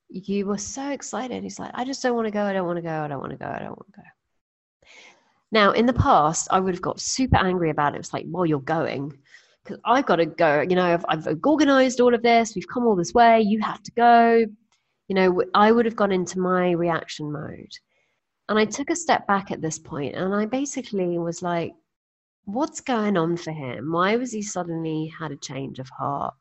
you 0.09 0.47
were 0.47 0.59
so 0.59 0.91
excited. 0.91 1.43
He's 1.43 1.59
like, 1.59 1.73
I 1.75 1.85
just 1.85 2.03
don't 2.03 2.15
want 2.15 2.27
to 2.27 2.33
go. 2.33 2.43
I 2.43 2.53
don't 2.53 2.67
want 2.67 2.77
to 2.77 2.83
go. 2.83 2.91
I 2.91 3.09
don't 3.09 3.21
want 3.21 3.33
to 3.33 3.39
go. 3.39 3.47
I 3.47 3.59
don't 3.59 3.71
want 3.71 3.87
to 3.87 4.01
go. 4.01 4.89
Now, 5.53 5.73
in 5.73 5.87
the 5.87 5.93
past, 5.93 6.49
I 6.51 6.61
would 6.61 6.75
have 6.75 6.83
got 6.83 7.01
super 7.01 7.37
angry 7.37 7.71
about 7.71 7.95
it. 7.95 7.99
It's 7.99 8.13
like, 8.13 8.27
well, 8.29 8.47
you're 8.47 8.61
going. 8.61 9.17
Because 9.65 9.81
I've 9.85 10.07
got 10.07 10.17
to 10.17 10.27
go. 10.27 10.61
You 10.61 10.77
know, 10.77 10.85
I've, 10.85 11.05
I've 11.09 11.39
organized 11.45 12.01
all 12.01 12.15
of 12.15 12.23
this. 12.23 12.55
We've 12.55 12.69
come 12.69 12.87
all 12.87 12.97
this 12.97 13.15
way. 13.15 13.41
You 13.41 13.61
have 13.63 13.83
to 13.83 13.93
go. 13.93 14.45
You 15.09 15.15
know, 15.15 15.43
I 15.55 15.71
would 15.71 15.85
have 15.85 15.97
gone 15.97 16.13
into 16.13 16.41
my 16.41 16.73
reaction 16.73 17.31
mode. 17.33 17.73
And 18.49 18.59
I 18.59 18.65
took 18.65 18.91
a 18.91 18.97
step 18.97 19.27
back 19.27 19.51
at 19.51 19.61
this 19.61 19.79
point 19.79 20.15
and 20.15 20.33
I 20.33 20.47
basically 20.47 21.19
was 21.19 21.43
like, 21.43 21.73
what's 22.45 22.81
going 22.81 23.17
on 23.17 23.37
for 23.37 23.51
him? 23.51 23.93
Why 23.93 24.17
was 24.17 24.33
he 24.33 24.43
suddenly 24.43 25.13
had 25.19 25.33
a 25.33 25.37
change 25.37 25.81
of 25.81 25.89
heart? 25.89 26.35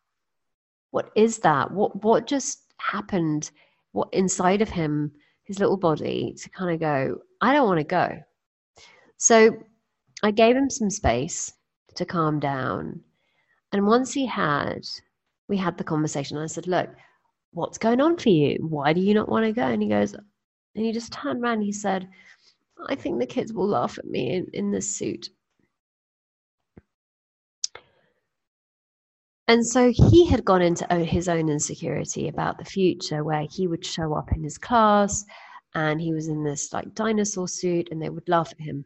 What 0.92 1.12
is 1.16 1.40
that? 1.40 1.72
What 1.72 2.04
what 2.04 2.28
just 2.28 2.65
happened? 2.78 3.52
What 3.92 4.10
inside 4.14 4.62
of 4.62 4.70
him, 4.70 5.12
his 5.44 5.60
little 5.60 5.78
body, 5.78 6.36
to 6.38 6.50
kind 6.50 6.74
of 6.74 6.80
go, 6.80 7.18
I 7.42 7.54
don't 7.54 7.68
want 7.68 7.80
to 7.80 7.86
go. 7.86 8.20
So 9.18 9.58
I 10.24 10.32
gave 10.32 10.56
him 10.56 10.70
some 10.70 10.90
space 10.90 11.54
to 11.96 12.06
calm 12.06 12.40
down. 12.40 13.02
And 13.72 13.88
once 13.88 14.14
he 14.14 14.26
had, 14.26 14.86
we 15.48 15.58
had 15.58 15.78
the 15.78 15.84
conversation. 15.84 16.38
I 16.38 16.48
said, 16.48 16.68
Look, 16.68 16.90
what's 17.52 17.78
going 17.78 18.02
on 18.02 18.18
for 18.18 18.30
you? 18.30 18.58
Why 18.62 18.94
do 18.94 19.02
you 19.02 19.14
not 19.14 19.30
want 19.30 19.46
to 19.46 19.54
go? 19.54 19.64
And 19.66 19.82
he 19.82 19.90
goes, 19.90 20.14
and 20.14 20.86
he 20.86 20.92
just 20.92 21.14
turned 21.14 21.42
around. 21.42 21.62
He 21.62 21.72
said, 21.72 22.08
I 22.88 22.96
think 22.96 23.20
the 23.20 23.26
kids 23.26 23.54
will 23.54 23.68
laugh 23.68 23.98
at 23.98 24.06
me 24.06 24.34
in, 24.34 24.48
in 24.54 24.72
this 24.72 24.96
suit. 24.96 25.30
And 29.48 29.66
so 29.66 29.92
he 29.92 30.26
had 30.26 30.44
gone 30.44 30.62
into 30.64 30.88
his 30.96 31.30
own 31.30 31.50
insecurity 31.50 32.28
about 32.28 32.58
the 32.58 32.66
future, 32.66 33.24
where 33.24 33.46
he 33.50 33.68
would 33.68 33.86
show 33.86 34.14
up 34.16 34.32
in 34.32 34.44
his 34.44 34.58
class 34.58 35.24
and 35.76 36.02
he 36.02 36.14
was 36.14 36.28
in 36.28 36.44
this 36.44 36.74
like 36.74 36.96
dinosaur 36.96 37.48
suit 37.48 37.90
and 37.92 38.02
they 38.02 38.10
would 38.10 38.28
laugh 38.28 38.52
at 38.52 38.60
him. 38.60 38.86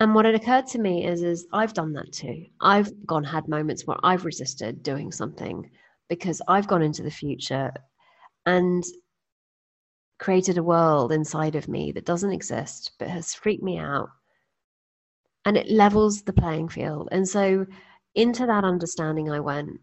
And 0.00 0.14
what 0.14 0.24
had 0.24 0.34
occurred 0.34 0.66
to 0.68 0.78
me 0.78 1.06
is, 1.06 1.22
is 1.22 1.46
I've 1.52 1.74
done 1.74 1.92
that 1.94 2.12
too. 2.12 2.46
I've 2.60 3.06
gone 3.06 3.24
had 3.24 3.48
moments 3.48 3.86
where 3.86 3.98
I've 4.02 4.24
resisted 4.24 4.82
doing 4.82 5.12
something 5.12 5.70
because 6.08 6.40
I've 6.48 6.68
gone 6.68 6.82
into 6.82 7.02
the 7.02 7.10
future 7.10 7.72
and 8.46 8.84
created 10.18 10.58
a 10.58 10.62
world 10.62 11.12
inside 11.12 11.56
of 11.56 11.68
me 11.68 11.92
that 11.92 12.04
doesn't 12.04 12.32
exist 12.32 12.92
but 12.98 13.08
has 13.08 13.34
freaked 13.34 13.62
me 13.62 13.78
out. 13.78 14.08
And 15.48 15.56
it 15.56 15.70
levels 15.70 16.22
the 16.22 16.32
playing 16.32 16.68
field. 16.68 17.08
And 17.10 17.26
so 17.26 17.66
into 18.14 18.46
that 18.46 18.64
understanding 18.64 19.30
I 19.30 19.40
went 19.40 19.80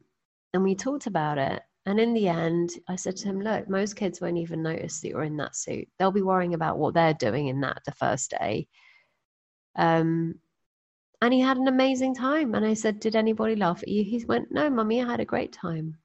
and 0.54 0.64
we 0.64 0.76
talked 0.76 1.08
about 1.08 1.40
it. 1.40 1.64
And 1.88 2.00
in 2.00 2.14
the 2.14 2.28
end, 2.28 2.70
I 2.88 2.96
said 2.96 3.16
to 3.18 3.28
him, 3.28 3.42
Look, 3.42 3.68
most 3.70 3.96
kids 3.96 4.22
won't 4.22 4.38
even 4.38 4.62
notice 4.62 5.02
that 5.02 5.10
you're 5.10 5.24
in 5.24 5.38
that 5.38 5.56
suit. 5.56 5.88
They'll 5.98 6.12
be 6.12 6.22
worrying 6.22 6.54
about 6.54 6.78
what 6.78 6.94
they're 6.94 7.14
doing 7.14 7.48
in 7.48 7.62
that 7.62 7.82
the 7.86 7.92
first 7.92 8.36
day 8.40 8.68
um, 9.76 10.36
and 11.22 11.34
he 11.34 11.40
had 11.40 11.58
an 11.58 11.68
amazing 11.68 12.16
time. 12.16 12.56
And 12.56 12.66
I 12.66 12.74
said, 12.74 13.00
Did 13.00 13.16
anybody 13.16 13.56
laugh 13.56 13.82
at 13.82 13.90
you? 13.90 14.04
He 14.04 14.24
went, 14.26 14.52
No, 14.52 14.70
mummy, 14.70 15.02
I 15.02 15.10
had 15.10 15.20
a 15.20 15.26
great 15.26 15.52
time. 15.52 15.98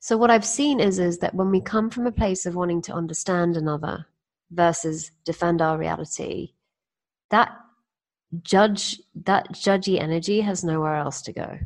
So 0.00 0.16
what 0.16 0.30
I've 0.30 0.44
seen 0.44 0.80
is 0.80 0.98
is 0.98 1.18
that 1.18 1.34
when 1.34 1.50
we 1.50 1.60
come 1.60 1.90
from 1.90 2.06
a 2.06 2.12
place 2.12 2.46
of 2.46 2.54
wanting 2.54 2.82
to 2.82 2.94
understand 2.94 3.56
another 3.56 4.06
versus 4.50 5.10
defend 5.24 5.60
our 5.62 5.78
reality, 5.78 6.54
that 7.30 7.56
judge 8.42 9.00
that 9.24 9.52
judgy 9.52 10.00
energy 10.00 10.40
has 10.40 10.64
nowhere 10.64 10.96
else 10.96 11.22
to 11.22 11.32
go. 11.32 11.58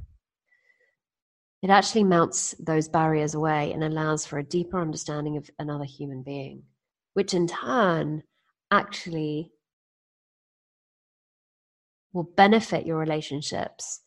It 1.62 1.70
actually 1.70 2.04
melts 2.04 2.54
those 2.58 2.88
barriers 2.88 3.34
away 3.34 3.72
and 3.72 3.82
allows 3.82 4.26
for 4.26 4.38
a 4.38 4.44
deeper 4.44 4.80
understanding 4.80 5.36
of 5.36 5.50
another 5.58 5.84
human 5.84 6.22
being, 6.22 6.64
which 7.14 7.32
in 7.32 7.46
turn 7.46 8.22
actually 8.70 9.50
will 12.12 12.24
benefit 12.24 12.86
your 12.86 12.98
relationships 12.98 14.00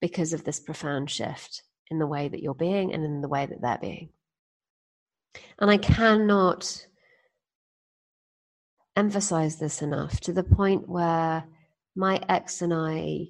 because 0.00 0.32
of 0.32 0.44
this 0.44 0.60
profound 0.60 1.10
shift 1.10 1.62
in 1.90 1.98
the 1.98 2.06
way 2.06 2.28
that 2.28 2.42
you're 2.42 2.54
being 2.54 2.92
and 2.92 3.04
in 3.04 3.20
the 3.20 3.28
way 3.28 3.46
that 3.46 3.60
they're 3.60 3.78
being. 3.78 4.10
And 5.58 5.70
I 5.70 5.78
cannot 5.78 6.86
emphasize 8.96 9.56
this 9.56 9.82
enough 9.82 10.20
to 10.20 10.32
the 10.32 10.44
point 10.44 10.88
where 10.88 11.44
my 11.96 12.20
ex 12.28 12.62
and 12.62 12.74
I, 12.74 13.28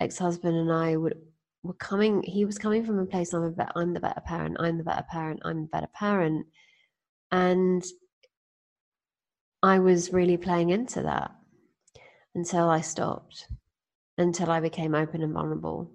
ex 0.00 0.18
husband 0.18 0.56
and 0.56 0.72
I, 0.72 0.96
would 0.96 1.14
were 1.62 1.74
coming. 1.74 2.22
He 2.22 2.44
was 2.44 2.58
coming 2.58 2.84
from 2.84 2.98
a 2.98 3.06
place 3.06 3.32
I'm 3.32 3.42
a 3.42 3.50
bet, 3.50 3.72
I'm 3.76 3.92
the 3.94 4.00
better 4.00 4.20
parent. 4.20 4.56
I'm 4.60 4.78
the 4.78 4.84
better 4.84 5.04
parent. 5.10 5.40
I'm 5.44 5.62
the 5.62 5.68
better 5.68 5.88
parent, 5.94 6.46
and 7.32 7.84
I 9.62 9.78
was 9.80 10.12
really 10.12 10.36
playing 10.36 10.70
into 10.70 11.02
that. 11.02 11.32
until 12.36 12.68
I 12.68 12.82
stopped, 12.82 13.48
until 14.18 14.50
I 14.50 14.60
became 14.60 14.94
open 14.94 15.22
and 15.22 15.32
vulnerable, 15.32 15.90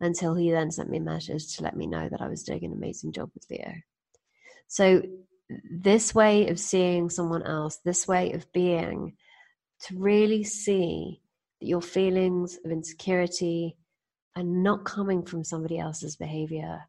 until 0.00 0.34
he 0.34 0.50
then 0.50 0.70
sent 0.70 0.90
me 0.90 0.98
a 0.98 1.00
message 1.00 1.56
to 1.56 1.62
let 1.62 1.76
me 1.76 1.86
know 1.86 2.08
that 2.08 2.20
I 2.20 2.28
was 2.28 2.42
doing 2.42 2.64
an 2.64 2.72
amazing 2.72 3.12
job 3.12 3.30
with 3.34 3.46
Leo. 3.48 3.72
So, 4.68 5.02
this 5.70 6.12
way 6.12 6.48
of 6.48 6.58
seeing 6.58 7.08
someone 7.08 7.44
else, 7.44 7.78
this 7.84 8.06
way 8.08 8.32
of 8.32 8.52
being, 8.52 9.16
to 9.82 9.98
really 9.98 10.44
see 10.44 11.20
that 11.60 11.66
your 11.66 11.82
feelings 11.82 12.58
of 12.64 12.70
insecurity 12.70 13.76
are 14.36 14.42
not 14.42 14.84
coming 14.84 15.22
from 15.24 15.44
somebody 15.44 15.78
else's 15.78 16.16
behavior 16.16 16.82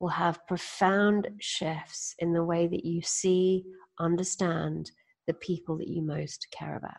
will 0.00 0.08
have 0.08 0.46
profound 0.46 1.28
shifts 1.40 2.14
in 2.18 2.32
the 2.32 2.44
way 2.44 2.66
that 2.66 2.84
you 2.84 3.00
see, 3.02 3.64
understand 3.98 4.90
the 5.26 5.34
people 5.34 5.78
that 5.78 5.88
you 5.88 6.02
most 6.02 6.48
care 6.50 6.76
about. 6.76 6.98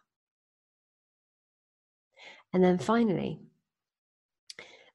And 2.54 2.64
then 2.64 2.78
finally, 2.78 3.40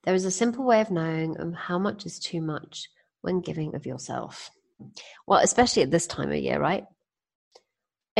there 0.04 0.14
is 0.14 0.24
a 0.24 0.30
simple 0.30 0.64
way 0.64 0.80
of 0.80 0.90
knowing 0.90 1.36
how 1.52 1.78
much 1.78 2.06
is 2.06 2.18
too 2.18 2.40
much 2.40 2.88
when 3.20 3.40
giving 3.40 3.74
of 3.74 3.86
yourself. 3.86 4.50
Well, 5.26 5.40
especially 5.40 5.82
at 5.82 5.90
this 5.90 6.06
time 6.06 6.30
of 6.30 6.38
year, 6.38 6.58
right? 6.58 6.84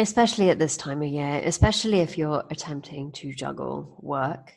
Especially 0.01 0.49
at 0.49 0.59
this 0.59 0.79
time 0.79 1.03
of 1.03 1.09
year, 1.09 1.43
especially 1.45 2.01
if 2.01 2.17
you're 2.17 2.43
attempting 2.51 3.13
to 3.13 3.35
juggle 3.35 3.99
work, 4.01 4.55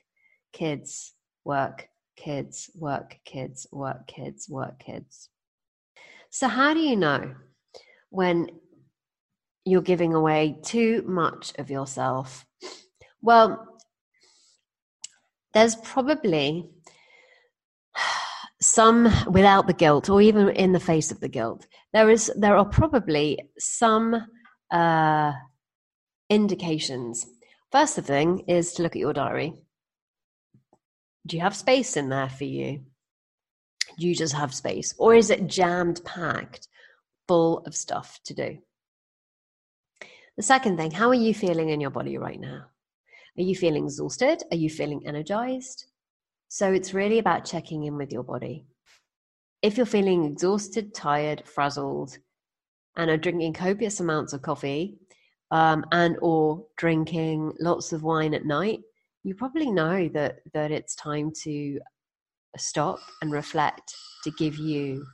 kids, 0.54 1.14
work, 1.44 1.90
kids, 2.16 2.70
work, 2.76 3.18
kids, 3.26 3.68
work, 3.70 4.08
kids, 4.08 4.48
work, 4.50 4.80
kids. 4.80 5.28
So, 6.30 6.48
how 6.48 6.74
do 6.74 6.80
you 6.80 6.96
know 6.96 7.36
when 8.10 8.52
you're 9.66 9.82
giving 9.82 10.14
away 10.14 10.60
too 10.64 11.04
much 11.06 11.52
of 11.60 11.70
yourself? 11.70 12.46
Well, 13.22 13.68
there's 15.54 15.76
probably 15.76 16.70
some 18.62 19.10
without 19.30 19.68
the 19.68 19.74
guilt 19.74 20.10
or 20.10 20.22
even 20.22 20.48
in 20.52 20.72
the 20.72 20.80
face 20.80 21.12
of 21.12 21.20
the 21.20 21.28
guilt 21.28 21.68
there 21.92 22.10
is 22.10 22.32
there 22.38 22.56
are 22.56 22.64
probably 22.64 23.38
some 23.60 24.26
uh, 24.74 25.34
indications. 26.30 27.26
First 27.72 27.96
thing 28.00 28.44
is 28.48 28.74
to 28.74 28.84
look 28.84 28.96
at 28.96 29.00
your 29.00 29.14
diary. 29.14 29.54
Do 31.26 31.38
you 31.38 31.44
have 31.44 31.56
space 31.56 31.96
in 31.96 32.10
there 32.10 32.30
for 32.30 32.44
you? 32.44 32.82
Do 33.98 34.08
you 34.08 34.16
just 34.16 34.34
have 34.34 34.54
space? 34.54 34.94
Or 34.98 35.16
is 35.16 35.30
it 35.30 35.48
jammed 35.48 36.04
packed 36.04 36.68
full 37.28 37.60
of 37.60 37.76
stuff 37.76 38.20
to 38.26 38.34
do? 38.34 38.58
The 40.36 40.44
second 40.44 40.78
thing 40.78 40.92
how 40.92 41.10
are 41.10 41.14
you 41.14 41.34
feeling 41.34 41.70
in 41.70 41.80
your 41.80 41.92
body 41.92 42.18
right 42.18 42.40
now? 42.40 42.66
Are 43.38 43.44
you 43.44 43.56
feeling 43.56 43.86
exhausted? 43.86 44.44
Are 44.52 44.58
you 44.58 44.70
feeling 44.70 45.06
energized? 45.06 45.86
So 46.50 46.72
it's 46.72 46.94
really 46.94 47.20
about 47.20 47.46
checking 47.46 47.84
in 47.84 47.98
with 47.98 48.12
your 48.12 48.24
body. 48.24 48.66
If 49.62 49.78
you're 49.78 49.86
feeling 49.86 50.26
exhausted, 50.26 50.94
tired, 50.94 51.44
frazzled, 51.48 52.18
and 52.96 53.10
are 53.10 53.18
drinking 53.18 53.54
copious 53.54 54.00
amounts 54.00 54.34
of 54.34 54.42
coffee 54.42 54.98
um, 55.52 55.86
and 55.92 56.18
or 56.22 56.66
drinking 56.78 57.54
lots 57.60 57.94
of 57.94 58.04
wine 58.04 58.34
at 58.34 58.46
night, 58.46 58.82
you 59.24 59.36
probably 59.36 59.72
know 59.72 60.10
that 60.10 60.40
that 60.54 60.72
it's 60.72 60.96
time 60.96 61.32
to 61.44 61.80
stop 62.58 63.00
and 63.22 63.32
reflect 63.32 63.94
to 64.24 64.32
give 64.32 64.58
you 64.58 65.06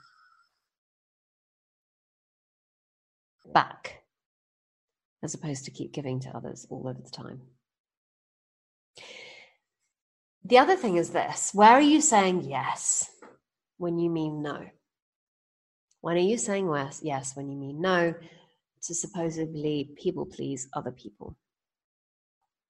back 3.54 4.02
as 5.24 5.34
opposed 5.34 5.66
to 5.66 5.72
keep 5.72 5.92
giving 5.92 6.20
to 6.20 6.30
others 6.36 6.66
all 6.70 6.88
of 6.88 7.04
the 7.04 7.10
time. 7.10 7.42
The 10.46 10.58
other 10.58 10.76
thing 10.76 10.98
is 10.98 11.10
this 11.10 11.52
where 11.54 11.72
are 11.72 11.82
you 11.82 12.02
saying 12.02 12.44
yes 12.50 13.10
when 13.78 14.00
you 14.00 14.10
mean 14.10 14.42
no? 14.42 14.66
When 16.02 16.16
are 16.16 16.20
you 16.20 16.38
saying 16.38 16.74
yes 17.02 17.36
when 17.36 17.50
you 17.50 17.58
mean 17.58 17.82
no 17.82 18.14
to 18.84 18.94
supposedly 18.94 19.92
people 19.96 20.26
please 20.26 20.68
other 20.74 20.92
people? 20.92 21.36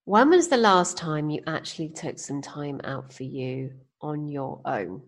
When 0.06 0.30
was 0.32 0.48
the 0.48 0.58
last 0.58 0.98
time 0.98 1.30
you 1.30 1.42
actually 1.46 1.90
took 1.90 2.18
some 2.18 2.42
time 2.42 2.82
out 2.84 3.14
for 3.14 3.24
you 3.24 3.72
on 4.02 4.28
your 4.28 4.62
own? 4.66 5.04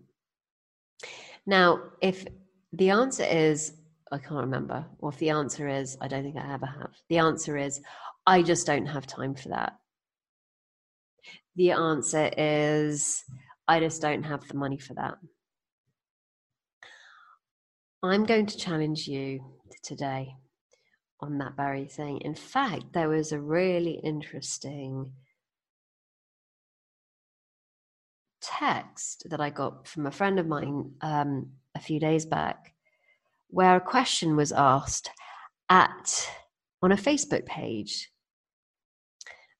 Now, 1.44 1.80
if 2.00 2.24
the 2.72 2.90
answer 2.90 3.24
is, 3.24 3.74
I 4.12 4.18
can't 4.18 4.44
remember, 4.44 4.86
or 4.98 5.10
if 5.10 5.18
the 5.18 5.30
answer 5.30 5.66
is, 5.66 5.96
I 6.00 6.06
don't 6.06 6.22
think 6.22 6.36
I 6.36 6.54
ever 6.54 6.66
have, 6.66 6.92
the 7.08 7.18
answer 7.18 7.56
is, 7.56 7.80
I 8.26 8.42
just 8.42 8.66
don't 8.66 8.86
have 8.86 9.06
time 9.08 9.34
for 9.34 9.48
that. 9.48 9.72
The 11.56 11.72
answer 11.72 12.30
is 12.38 13.24
I 13.66 13.80
just 13.80 14.00
don't 14.00 14.22
have 14.22 14.46
the 14.46 14.54
money 14.54 14.78
for 14.78 14.94
that. 14.94 15.18
I'm 18.04 18.24
going 18.24 18.46
to 18.46 18.56
challenge 18.56 19.06
you 19.06 19.44
today 19.84 20.34
on 21.20 21.38
that 21.38 21.56
very 21.56 21.84
thing. 21.84 22.20
In 22.22 22.34
fact, 22.34 22.92
there 22.92 23.08
was 23.08 23.30
a 23.30 23.40
really 23.40 24.00
interesting 24.02 25.12
text 28.40 29.28
that 29.30 29.40
I 29.40 29.50
got 29.50 29.86
from 29.86 30.06
a 30.06 30.10
friend 30.10 30.40
of 30.40 30.48
mine 30.48 30.92
um, 31.00 31.50
a 31.76 31.80
few 31.80 32.00
days 32.00 32.26
back 32.26 32.74
where 33.48 33.76
a 33.76 33.80
question 33.80 34.34
was 34.34 34.50
asked 34.50 35.08
at 35.68 36.28
on 36.82 36.90
a 36.90 36.96
Facebook 36.96 37.46
page. 37.46 38.10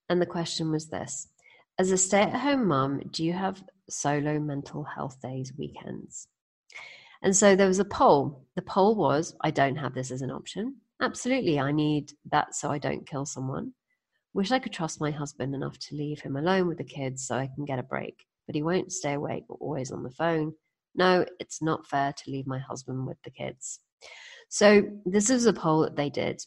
And 0.08 0.20
the 0.20 0.26
question 0.26 0.72
was 0.72 0.88
this 0.88 1.28
as 1.78 1.92
a 1.92 1.96
stay 1.96 2.22
at 2.22 2.34
home 2.34 2.66
mum, 2.66 3.02
do 3.12 3.24
you 3.24 3.34
have 3.34 3.62
solo 3.88 4.40
mental 4.40 4.82
health 4.82 5.20
days, 5.22 5.52
weekends? 5.56 6.26
And 7.22 7.36
so 7.36 7.54
there 7.54 7.68
was 7.68 7.78
a 7.78 7.84
poll. 7.84 8.46
The 8.56 8.62
poll 8.62 8.96
was 8.96 9.34
I 9.40 9.50
don't 9.50 9.76
have 9.76 9.94
this 9.94 10.10
as 10.10 10.22
an 10.22 10.30
option. 10.30 10.76
Absolutely, 11.00 11.58
I 11.58 11.72
need 11.72 12.12
that 12.30 12.54
so 12.54 12.70
I 12.70 12.78
don't 12.78 13.08
kill 13.08 13.26
someone. 13.26 13.72
Wish 14.34 14.50
I 14.50 14.58
could 14.58 14.72
trust 14.72 15.00
my 15.00 15.10
husband 15.10 15.54
enough 15.54 15.78
to 15.78 15.96
leave 15.96 16.20
him 16.20 16.36
alone 16.36 16.68
with 16.68 16.78
the 16.78 16.84
kids 16.84 17.26
so 17.26 17.36
I 17.36 17.50
can 17.54 17.64
get 17.64 17.78
a 17.78 17.82
break, 17.82 18.24
but 18.46 18.54
he 18.54 18.62
won't 18.62 18.92
stay 18.92 19.14
awake 19.14 19.44
or 19.48 19.56
always 19.60 19.90
on 19.90 20.02
the 20.02 20.10
phone. 20.10 20.54
No, 20.94 21.24
it's 21.38 21.62
not 21.62 21.86
fair 21.86 22.12
to 22.12 22.30
leave 22.30 22.46
my 22.46 22.58
husband 22.58 23.06
with 23.06 23.18
the 23.24 23.30
kids. 23.30 23.80
So, 24.48 24.82
this 25.06 25.30
is 25.30 25.46
a 25.46 25.52
poll 25.52 25.82
that 25.82 25.96
they 25.96 26.10
did. 26.10 26.42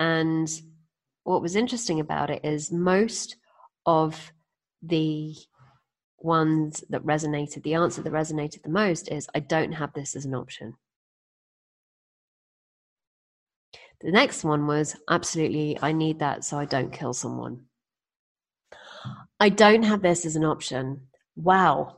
And 0.00 0.50
what 1.24 1.42
was 1.42 1.54
interesting 1.54 2.00
about 2.00 2.30
it 2.30 2.44
is 2.44 2.72
most 2.72 3.36
of 3.86 4.32
the 4.82 5.34
ones 6.24 6.84
that 6.88 7.04
resonated, 7.04 7.62
the 7.62 7.74
answer 7.74 8.02
that 8.02 8.12
resonated 8.12 8.62
the 8.62 8.70
most 8.70 9.10
is 9.10 9.28
I 9.34 9.40
don't 9.40 9.72
have 9.72 9.92
this 9.92 10.16
as 10.16 10.24
an 10.24 10.34
option. 10.34 10.74
The 14.00 14.10
next 14.10 14.42
one 14.42 14.66
was 14.66 14.96
absolutely, 15.08 15.78
I 15.80 15.92
need 15.92 16.18
that 16.18 16.44
so 16.44 16.58
I 16.58 16.64
don't 16.64 16.92
kill 16.92 17.12
someone. 17.12 17.66
I 19.38 19.48
don't 19.48 19.84
have 19.84 20.02
this 20.02 20.26
as 20.26 20.36
an 20.36 20.44
option. 20.44 21.08
Wow. 21.36 21.96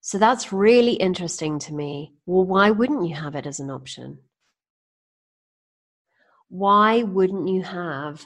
So 0.00 0.18
that's 0.18 0.52
really 0.52 0.94
interesting 0.94 1.58
to 1.60 1.72
me. 1.74 2.14
Well, 2.26 2.44
why 2.44 2.70
wouldn't 2.70 3.08
you 3.08 3.14
have 3.14 3.34
it 3.34 3.46
as 3.46 3.58
an 3.60 3.70
option? 3.70 4.18
Why 6.48 7.02
wouldn't 7.02 7.48
you 7.48 7.62
have 7.62 8.24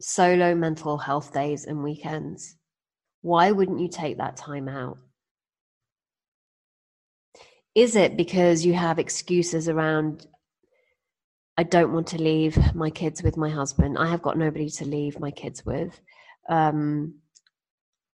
solo 0.00 0.54
mental 0.54 0.98
health 0.98 1.32
days 1.32 1.66
and 1.66 1.82
weekends. 1.82 2.56
Why 3.22 3.50
wouldn't 3.50 3.80
you 3.80 3.88
take 3.88 4.18
that 4.18 4.36
time 4.36 4.68
out? 4.68 4.98
Is 7.74 7.96
it 7.96 8.16
because 8.16 8.64
you 8.64 8.74
have 8.74 8.98
excuses 8.98 9.68
around, 9.68 10.26
I 11.56 11.62
don't 11.62 11.92
want 11.92 12.08
to 12.08 12.22
leave 12.22 12.74
my 12.74 12.90
kids 12.90 13.22
with 13.22 13.36
my 13.36 13.50
husband? 13.50 13.96
I 13.98 14.08
have 14.08 14.22
got 14.22 14.38
nobody 14.38 14.68
to 14.70 14.84
leave 14.84 15.20
my 15.20 15.30
kids 15.30 15.64
with. 15.64 16.00
Um, 16.48 17.14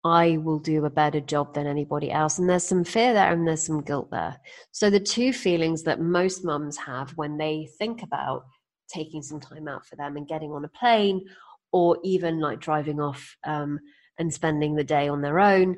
I 0.04 0.36
will 0.36 0.58
do 0.58 0.84
a 0.84 0.90
better 0.90 1.20
job 1.20 1.54
than 1.54 1.66
anybody 1.66 2.12
else. 2.12 2.38
And 2.38 2.48
there's 2.48 2.64
some 2.64 2.84
fear 2.84 3.12
there 3.12 3.32
and 3.32 3.46
there's 3.46 3.66
some 3.66 3.82
guilt 3.82 4.10
there. 4.10 4.38
So, 4.70 4.88
the 4.88 5.00
two 5.00 5.32
feelings 5.32 5.82
that 5.84 6.00
most 6.00 6.44
mums 6.44 6.76
have 6.76 7.10
when 7.16 7.38
they 7.38 7.68
think 7.78 8.02
about 8.02 8.44
taking 8.88 9.22
some 9.22 9.40
time 9.40 9.66
out 9.66 9.84
for 9.84 9.96
them 9.96 10.16
and 10.16 10.28
getting 10.28 10.52
on 10.52 10.64
a 10.64 10.68
plane 10.68 11.26
or 11.72 11.98
even 12.04 12.38
like 12.40 12.60
driving 12.60 13.00
off 13.00 13.36
um, 13.44 13.80
and 14.18 14.32
spending 14.32 14.74
the 14.74 14.84
day 14.84 15.08
on 15.08 15.22
their 15.22 15.40
own 15.40 15.76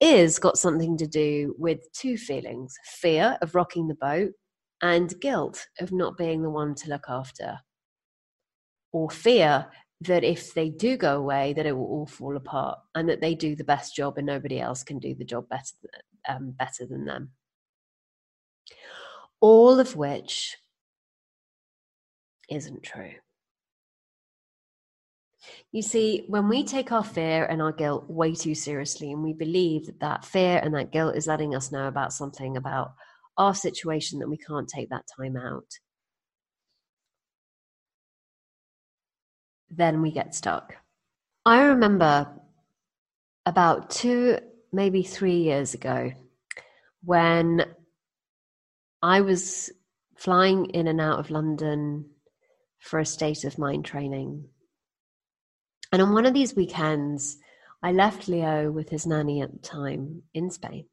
is 0.00 0.38
got 0.38 0.56
something 0.56 0.96
to 0.96 1.06
do 1.06 1.54
with 1.58 1.92
two 1.92 2.16
feelings 2.16 2.74
fear 2.84 3.36
of 3.42 3.54
rocking 3.54 3.88
the 3.88 3.94
boat 3.94 4.32
and 4.82 5.18
guilt 5.20 5.66
of 5.80 5.90
not 5.92 6.16
being 6.16 6.42
the 6.42 6.50
one 6.50 6.74
to 6.76 6.88
look 6.88 7.06
after. 7.08 7.58
Or 8.92 9.10
fear 9.10 9.66
that 10.02 10.22
if 10.22 10.54
they 10.54 10.70
do 10.70 10.96
go 10.96 11.16
away 11.16 11.52
that 11.54 11.66
it 11.66 11.76
will 11.76 11.86
all 11.86 12.06
fall 12.06 12.36
apart 12.36 12.78
and 12.94 13.08
that 13.08 13.20
they 13.20 13.34
do 13.34 13.56
the 13.56 13.64
best 13.64 13.96
job 13.96 14.16
and 14.16 14.26
nobody 14.26 14.60
else 14.60 14.84
can 14.84 14.98
do 14.98 15.14
the 15.14 15.24
job 15.24 15.48
better 15.48 15.74
um, 16.28 16.52
better 16.52 16.86
than 16.86 17.04
them. 17.04 17.30
All 19.40 19.80
of 19.80 19.96
which 19.96 20.56
isn't 22.48 22.82
true 22.82 23.14
You 25.70 25.82
see, 25.82 26.24
when 26.28 26.48
we 26.48 26.64
take 26.64 26.92
our 26.92 27.04
fear 27.04 27.44
and 27.44 27.60
our 27.60 27.72
guilt 27.72 28.08
way 28.08 28.34
too 28.34 28.54
seriously, 28.54 29.12
and 29.12 29.22
we 29.22 29.34
believe 29.34 29.86
that 29.86 30.00
that 30.00 30.24
fear 30.24 30.58
and 30.62 30.74
that 30.74 30.92
guilt 30.92 31.14
is 31.14 31.26
letting 31.26 31.54
us 31.54 31.70
know 31.70 31.86
about 31.86 32.12
something 32.12 32.56
about 32.56 32.94
our 33.36 33.54
situation 33.54 34.18
that 34.18 34.28
we 34.30 34.38
can't 34.38 34.68
take 34.68 34.88
that 34.88 35.04
time 35.16 35.36
out, 35.36 35.66
then 39.70 40.00
we 40.00 40.10
get 40.10 40.34
stuck. 40.34 40.74
I 41.44 41.64
remember 41.64 42.28
about 43.44 43.90
two, 43.90 44.38
maybe 44.72 45.02
three 45.02 45.42
years 45.42 45.74
ago, 45.74 46.12
when 47.04 47.64
I 49.02 49.20
was 49.20 49.70
flying 50.16 50.66
in 50.70 50.88
and 50.88 51.00
out 51.00 51.20
of 51.20 51.30
London 51.30 52.06
for 52.80 52.98
a 52.98 53.06
state 53.06 53.44
of 53.44 53.58
mind 53.58 53.84
training. 53.84 54.48
And 55.92 56.02
on 56.02 56.12
one 56.12 56.26
of 56.26 56.34
these 56.34 56.54
weekends, 56.54 57.38
I 57.82 57.92
left 57.92 58.28
Leo 58.28 58.70
with 58.70 58.88
his 58.88 59.06
nanny 59.06 59.40
at 59.40 59.52
the 59.52 59.58
time 59.58 60.22
in 60.34 60.50
Spain. 60.50 60.86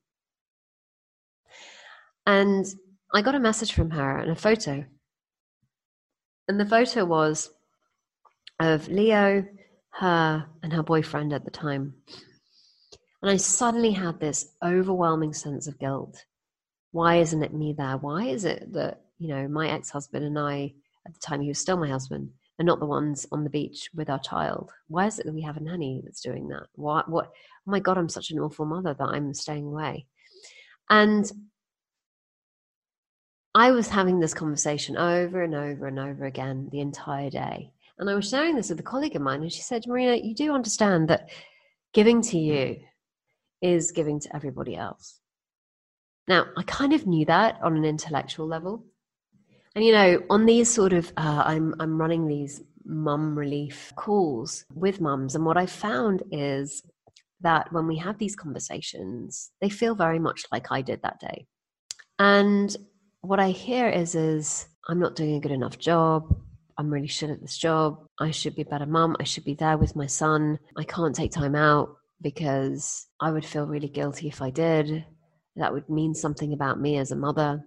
And 2.25 2.65
I 3.13 3.21
got 3.21 3.35
a 3.35 3.39
message 3.39 3.73
from 3.73 3.91
her 3.91 4.17
and 4.17 4.31
a 4.31 4.35
photo. 4.35 4.85
And 6.47 6.59
the 6.59 6.65
photo 6.65 7.05
was 7.05 7.49
of 8.59 8.87
Leo, 8.87 9.45
her, 9.89 10.45
and 10.63 10.73
her 10.73 10.83
boyfriend 10.83 11.33
at 11.33 11.43
the 11.43 11.51
time. 11.51 11.95
And 13.21 13.31
I 13.31 13.37
suddenly 13.37 13.91
had 13.91 14.19
this 14.19 14.53
overwhelming 14.63 15.33
sense 15.33 15.67
of 15.67 15.79
guilt. 15.79 16.25
Why 16.91 17.17
isn't 17.17 17.43
it 17.43 17.53
me 17.53 17.73
there? 17.77 17.97
Why 17.97 18.25
is 18.25 18.45
it 18.45 18.71
that, 18.73 19.01
you 19.17 19.27
know, 19.29 19.47
my 19.47 19.69
ex 19.69 19.89
husband 19.89 20.23
and 20.23 20.37
I, 20.37 20.73
at 21.05 21.13
the 21.13 21.19
time 21.19 21.41
he 21.41 21.47
was 21.47 21.59
still 21.59 21.77
my 21.77 21.89
husband, 21.89 22.29
are 22.59 22.65
not 22.65 22.79
the 22.79 22.85
ones 22.85 23.27
on 23.31 23.43
the 23.43 23.49
beach 23.49 23.89
with 23.93 24.09
our 24.09 24.19
child? 24.19 24.71
Why 24.87 25.07
is 25.07 25.19
it 25.19 25.25
that 25.25 25.33
we 25.33 25.41
have 25.41 25.57
a 25.57 25.61
nanny 25.61 26.01
that's 26.03 26.21
doing 26.21 26.47
that? 26.49 26.67
Why, 26.75 27.03
what, 27.07 27.27
oh 27.27 27.71
my 27.71 27.79
God, 27.79 27.97
I'm 27.97 28.09
such 28.09 28.31
an 28.31 28.39
awful 28.39 28.65
mother 28.65 28.93
that 28.93 29.09
I'm 29.09 29.33
staying 29.33 29.65
away. 29.65 30.05
And 30.89 31.29
I 33.53 33.71
was 33.71 33.87
having 33.87 34.19
this 34.19 34.33
conversation 34.33 34.97
over 34.97 35.41
and 35.41 35.55
over 35.55 35.87
and 35.87 35.99
over 35.99 36.25
again 36.25 36.69
the 36.71 36.81
entire 36.81 37.29
day. 37.29 37.71
And 37.97 38.09
I 38.09 38.15
was 38.15 38.29
sharing 38.29 38.55
this 38.55 38.69
with 38.69 38.79
a 38.79 38.83
colleague 38.83 39.15
of 39.15 39.21
mine, 39.21 39.41
and 39.41 39.51
she 39.51 39.61
said, 39.61 39.87
Marina, 39.87 40.15
you 40.15 40.35
do 40.35 40.53
understand 40.53 41.07
that 41.07 41.29
giving 41.93 42.21
to 42.23 42.37
you 42.37 42.77
is 43.61 43.93
giving 43.93 44.19
to 44.19 44.35
everybody 44.35 44.75
else. 44.75 45.19
Now, 46.27 46.47
I 46.57 46.63
kind 46.63 46.91
of 46.91 47.07
knew 47.07 47.25
that 47.25 47.59
on 47.63 47.77
an 47.77 47.85
intellectual 47.85 48.47
level. 48.47 48.85
And 49.75 49.83
you 49.83 49.91
know, 49.91 50.23
on 50.29 50.45
these 50.45 50.73
sort 50.73 50.93
of, 50.93 51.11
uh, 51.17 51.43
I'm 51.45 51.75
I'm 51.79 51.99
running 51.99 52.27
these 52.27 52.61
mum 52.85 53.37
relief 53.37 53.91
calls 53.95 54.65
with 54.73 55.01
mums, 55.01 55.35
and 55.35 55.45
what 55.45 55.57
I 55.57 55.65
found 55.65 56.23
is 56.31 56.81
that 57.41 57.71
when 57.73 57.85
we 57.85 57.97
have 57.97 58.17
these 58.17 58.35
conversations, 58.35 59.51
they 59.61 59.69
feel 59.69 59.93
very 59.93 60.19
much 60.19 60.45
like 60.51 60.71
I 60.71 60.81
did 60.81 61.01
that 61.01 61.19
day. 61.19 61.45
And 62.17 62.75
what 63.21 63.39
I 63.39 63.51
hear 63.51 63.89
is, 63.89 64.15
is 64.15 64.67
I'm 64.87 64.99
not 64.99 65.15
doing 65.15 65.35
a 65.35 65.39
good 65.41 65.51
enough 65.51 65.77
job. 65.77 66.33
I'm 66.77 66.89
really 66.89 67.07
shit 67.07 67.29
at 67.29 67.41
this 67.41 67.57
job. 67.57 68.05
I 68.19 68.31
should 68.31 68.55
be 68.55 68.61
a 68.61 68.65
better 68.65 68.85
mum. 68.85 69.15
I 69.19 69.23
should 69.23 69.43
be 69.43 69.55
there 69.55 69.77
with 69.77 69.95
my 69.95 70.07
son. 70.07 70.59
I 70.77 70.83
can't 70.83 71.15
take 71.15 71.31
time 71.31 71.55
out 71.55 71.89
because 72.21 73.07
I 73.19 73.31
would 73.31 73.45
feel 73.45 73.67
really 73.67 73.89
guilty 73.89 74.27
if 74.27 74.41
I 74.41 74.49
did. 74.49 75.05
That 75.57 75.73
would 75.73 75.89
mean 75.89 76.13
something 76.13 76.53
about 76.53 76.79
me 76.79 76.97
as 76.97 77.11
a 77.11 77.15
mother. 77.15 77.65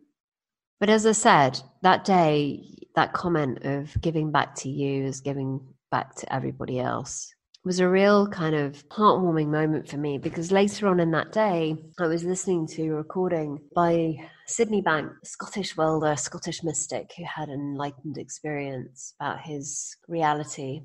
But 0.81 0.91
as 0.91 1.07
I 1.07 1.13
said, 1.13 1.61
that 1.83 2.05
day, 2.05 2.63
that 2.95 3.13
comment 3.13 3.65
of 3.65 4.01
giving 4.01 4.31
back 4.31 4.55
to 4.57 4.69
you 4.69 5.05
is 5.05 5.21
giving 5.21 5.61
back 5.91 6.15
to 6.17 6.33
everybody 6.33 6.79
else 6.79 7.33
was 7.69 7.81
a 7.81 7.89
real 7.89 8.27
kind 8.29 8.55
of 8.55 8.89
heartwarming 8.89 9.49
moment 9.49 9.87
for 9.87 9.99
me 9.99 10.17
because 10.17 10.51
later 10.51 10.89
on 10.89 11.01
in 11.01 11.11
that 11.11 11.33
day, 11.33 11.77
I 12.01 12.07
was 12.07 12.25
listening 12.25 12.67
to 12.69 12.89
a 12.89 12.95
recording 12.95 13.59
by 13.75 14.15
Sydney 14.47 14.81
Banks, 14.81 15.33
Scottish 15.33 15.77
welder, 15.77 16.17
Scottish 16.17 16.63
mystic 16.63 17.11
who 17.17 17.25
had 17.25 17.51
an 17.51 17.61
enlightened 17.61 18.17
experience 18.17 19.13
about 19.21 19.41
his 19.41 19.95
reality. 20.09 20.81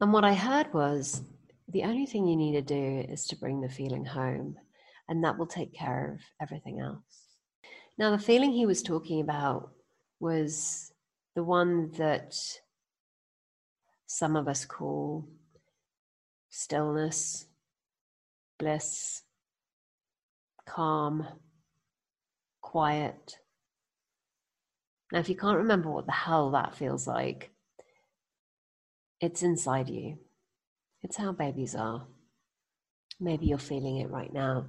And 0.00 0.12
what 0.12 0.24
I 0.24 0.34
heard 0.34 0.72
was 0.72 1.22
the 1.68 1.82
only 1.82 2.06
thing 2.06 2.28
you 2.28 2.36
need 2.36 2.52
to 2.52 2.62
do 2.62 3.04
is 3.10 3.26
to 3.26 3.36
bring 3.36 3.60
the 3.60 3.68
feeling 3.68 4.04
home, 4.04 4.54
and 5.08 5.24
that 5.24 5.36
will 5.36 5.48
take 5.48 5.74
care 5.74 6.12
of 6.14 6.20
everything 6.40 6.78
else. 6.80 7.27
Now, 7.98 8.12
the 8.12 8.18
feeling 8.18 8.52
he 8.52 8.64
was 8.64 8.80
talking 8.80 9.20
about 9.20 9.72
was 10.20 10.92
the 11.34 11.42
one 11.42 11.90
that 11.98 12.36
some 14.06 14.36
of 14.36 14.46
us 14.46 14.64
call 14.64 15.28
stillness, 16.48 17.46
bliss, 18.56 19.22
calm, 20.64 21.26
quiet. 22.60 23.38
Now, 25.10 25.18
if 25.18 25.28
you 25.28 25.36
can't 25.36 25.58
remember 25.58 25.90
what 25.90 26.06
the 26.06 26.12
hell 26.12 26.52
that 26.52 26.76
feels 26.76 27.08
like, 27.08 27.50
it's 29.20 29.42
inside 29.42 29.88
you. 29.88 30.18
It's 31.02 31.16
how 31.16 31.32
babies 31.32 31.74
are. 31.74 32.06
Maybe 33.18 33.46
you're 33.46 33.58
feeling 33.58 33.96
it 33.96 34.10
right 34.10 34.32
now. 34.32 34.66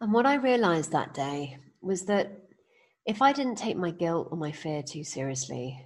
And 0.00 0.14
what 0.14 0.26
I 0.26 0.34
realized 0.36 0.92
that 0.92 1.12
day 1.12 1.58
was 1.82 2.06
that 2.06 2.32
if 3.04 3.20
I 3.20 3.32
didn't 3.32 3.56
take 3.56 3.76
my 3.76 3.90
guilt 3.90 4.28
or 4.30 4.38
my 4.38 4.50
fear 4.50 4.82
too 4.82 5.04
seriously, 5.04 5.84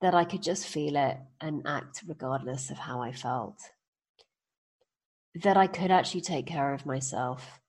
that 0.00 0.14
I 0.14 0.24
could 0.24 0.42
just 0.42 0.66
feel 0.66 0.96
it 0.96 1.16
and 1.40 1.62
act 1.64 2.02
regardless 2.06 2.70
of 2.70 2.78
how 2.78 3.00
I 3.00 3.12
felt. 3.12 3.56
That 5.36 5.56
I 5.56 5.68
could 5.68 5.92
actually 5.92 6.22
take 6.22 6.46
care 6.46 6.74
of 6.74 6.84
myself. 6.84 7.60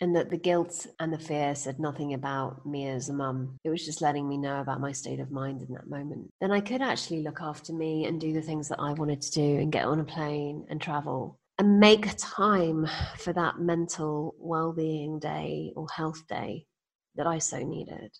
And 0.00 0.14
that 0.14 0.30
the 0.30 0.36
guilt 0.36 0.86
and 1.00 1.12
the 1.12 1.18
fear 1.18 1.54
said 1.54 1.80
nothing 1.80 2.14
about 2.14 2.64
me 2.66 2.86
as 2.86 3.08
a 3.08 3.14
mum. 3.14 3.56
It 3.64 3.70
was 3.70 3.84
just 3.84 4.02
letting 4.02 4.28
me 4.28 4.36
know 4.36 4.60
about 4.60 4.80
my 4.80 4.92
state 4.92 5.18
of 5.18 5.30
mind 5.30 5.62
in 5.62 5.74
that 5.74 5.88
moment. 5.88 6.30
Then 6.40 6.52
I 6.52 6.60
could 6.60 6.82
actually 6.82 7.22
look 7.22 7.40
after 7.40 7.72
me 7.72 8.04
and 8.04 8.20
do 8.20 8.32
the 8.32 8.42
things 8.42 8.68
that 8.68 8.78
I 8.78 8.92
wanted 8.92 9.22
to 9.22 9.30
do 9.32 9.58
and 9.58 9.72
get 9.72 9.86
on 9.86 9.98
a 9.98 10.04
plane 10.04 10.66
and 10.68 10.80
travel 10.80 11.40
and 11.58 11.80
make 11.80 12.16
time 12.18 12.86
for 13.18 13.32
that 13.32 13.58
mental 13.58 14.34
well-being 14.38 15.18
day 15.18 15.72
or 15.74 15.86
health 15.94 16.26
day 16.28 16.66
that 17.14 17.26
I 17.26 17.38
so 17.38 17.58
needed. 17.58 18.12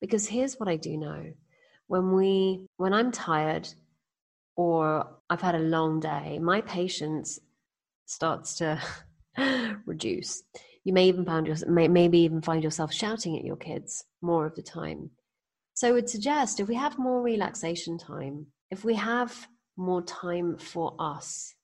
Because 0.00 0.26
here's 0.28 0.58
what 0.58 0.68
I 0.68 0.76
do 0.76 0.96
know. 0.96 1.32
When 1.88 2.12
we 2.12 2.66
when 2.76 2.92
I'm 2.92 3.10
tired 3.10 3.68
or 4.54 5.08
I've 5.30 5.40
had 5.40 5.54
a 5.54 5.60
long 5.60 6.00
day, 6.00 6.38
my 6.38 6.60
patience 6.60 7.40
starts 8.06 8.54
to 8.56 8.80
reduce. 9.86 10.42
You 10.84 10.92
may 10.92 11.08
even 11.08 11.24
find 11.24 11.46
yourself, 11.46 11.70
may, 11.70 11.88
maybe 11.88 12.20
even 12.20 12.40
find 12.40 12.62
yourself 12.62 12.92
shouting 12.92 13.36
at 13.36 13.44
your 13.44 13.56
kids 13.56 14.04
more 14.22 14.46
of 14.46 14.54
the 14.54 14.62
time. 14.62 15.10
So 15.74 15.88
I 15.88 15.92
would 15.92 16.08
suggest 16.08 16.60
if 16.60 16.68
we 16.68 16.74
have 16.74 16.98
more 16.98 17.22
relaxation 17.22 17.98
time, 17.98 18.46
if 18.70 18.84
we 18.84 18.94
have 18.94 19.48
more 19.76 20.02
time 20.02 20.56
for 20.58 20.94
us, 20.98 21.54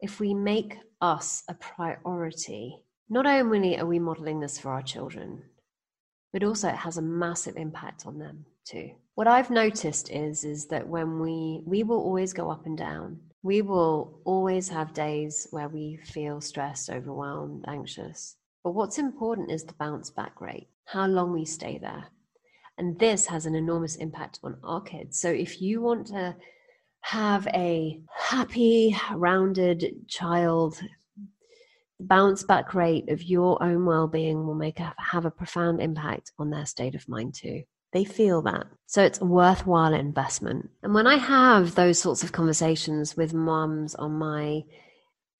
if 0.00 0.20
we 0.20 0.34
make 0.34 0.76
us 1.00 1.42
a 1.48 1.54
priority, 1.54 2.82
not 3.08 3.26
only 3.26 3.78
are 3.78 3.86
we 3.86 3.98
modeling 3.98 4.40
this 4.40 4.58
for 4.58 4.70
our 4.70 4.82
children, 4.82 5.42
but 6.32 6.44
also 6.44 6.68
it 6.68 6.76
has 6.76 6.96
a 6.96 7.02
massive 7.02 7.56
impact 7.56 8.06
on 8.06 8.18
them 8.18 8.44
too. 8.64 8.90
What 9.14 9.26
I've 9.26 9.50
noticed 9.50 10.10
is 10.10 10.44
is 10.44 10.66
that 10.66 10.86
when 10.88 11.18
we 11.20 11.62
we 11.66 11.82
will 11.82 11.98
always 12.00 12.32
go 12.32 12.50
up 12.50 12.66
and 12.66 12.78
down. 12.78 13.20
We 13.42 13.62
will 13.62 14.20
always 14.26 14.68
have 14.68 14.92
days 14.92 15.46
where 15.50 15.68
we 15.68 15.98
feel 16.04 16.42
stressed, 16.42 16.90
overwhelmed, 16.90 17.64
anxious. 17.66 18.36
But 18.62 18.72
what's 18.72 18.98
important 18.98 19.50
is 19.50 19.64
the 19.64 19.72
bounce 19.74 20.10
back 20.10 20.40
rate, 20.42 20.68
how 20.84 21.06
long 21.06 21.32
we 21.32 21.46
stay 21.46 21.78
there. 21.78 22.04
And 22.76 22.98
this 22.98 23.26
has 23.26 23.46
an 23.46 23.54
enormous 23.54 23.96
impact 23.96 24.40
on 24.42 24.58
our 24.62 24.82
kids. 24.82 25.18
So 25.18 25.30
if 25.30 25.62
you 25.62 25.80
want 25.80 26.08
to 26.08 26.36
have 27.02 27.46
a 27.48 28.00
happy, 28.14 28.96
rounded 29.14 30.08
child, 30.08 30.80
the 31.98 32.04
bounce 32.06 32.42
back 32.42 32.74
rate 32.74 33.08
of 33.10 33.22
your 33.22 33.62
own 33.62 33.84
well 33.84 34.06
being 34.08 34.46
will 34.46 34.54
make 34.54 34.80
a, 34.80 34.94
have 34.98 35.24
a 35.24 35.30
profound 35.30 35.80
impact 35.80 36.32
on 36.38 36.50
their 36.50 36.66
state 36.66 36.94
of 36.94 37.08
mind 37.08 37.34
too. 37.34 37.62
They 37.92 38.04
feel 38.04 38.42
that. 38.42 38.66
So 38.86 39.02
it's 39.02 39.20
a 39.20 39.24
worthwhile 39.24 39.94
investment. 39.94 40.70
And 40.82 40.94
when 40.94 41.06
I 41.06 41.16
have 41.16 41.74
those 41.74 41.98
sorts 41.98 42.22
of 42.22 42.32
conversations 42.32 43.16
with 43.16 43.34
mums 43.34 43.94
on 43.96 44.12
my 44.12 44.62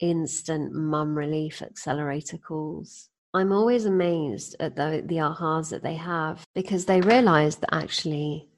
instant 0.00 0.72
mum 0.72 1.16
relief 1.16 1.62
accelerator 1.62 2.38
calls, 2.38 3.08
I'm 3.32 3.52
always 3.52 3.84
amazed 3.84 4.56
at 4.58 4.74
the, 4.74 5.04
the 5.06 5.16
ahas 5.16 5.70
that 5.70 5.84
they 5.84 5.94
have 5.94 6.44
because 6.54 6.86
they 6.86 7.00
realize 7.00 7.56
that 7.56 7.72
actually 7.72 8.48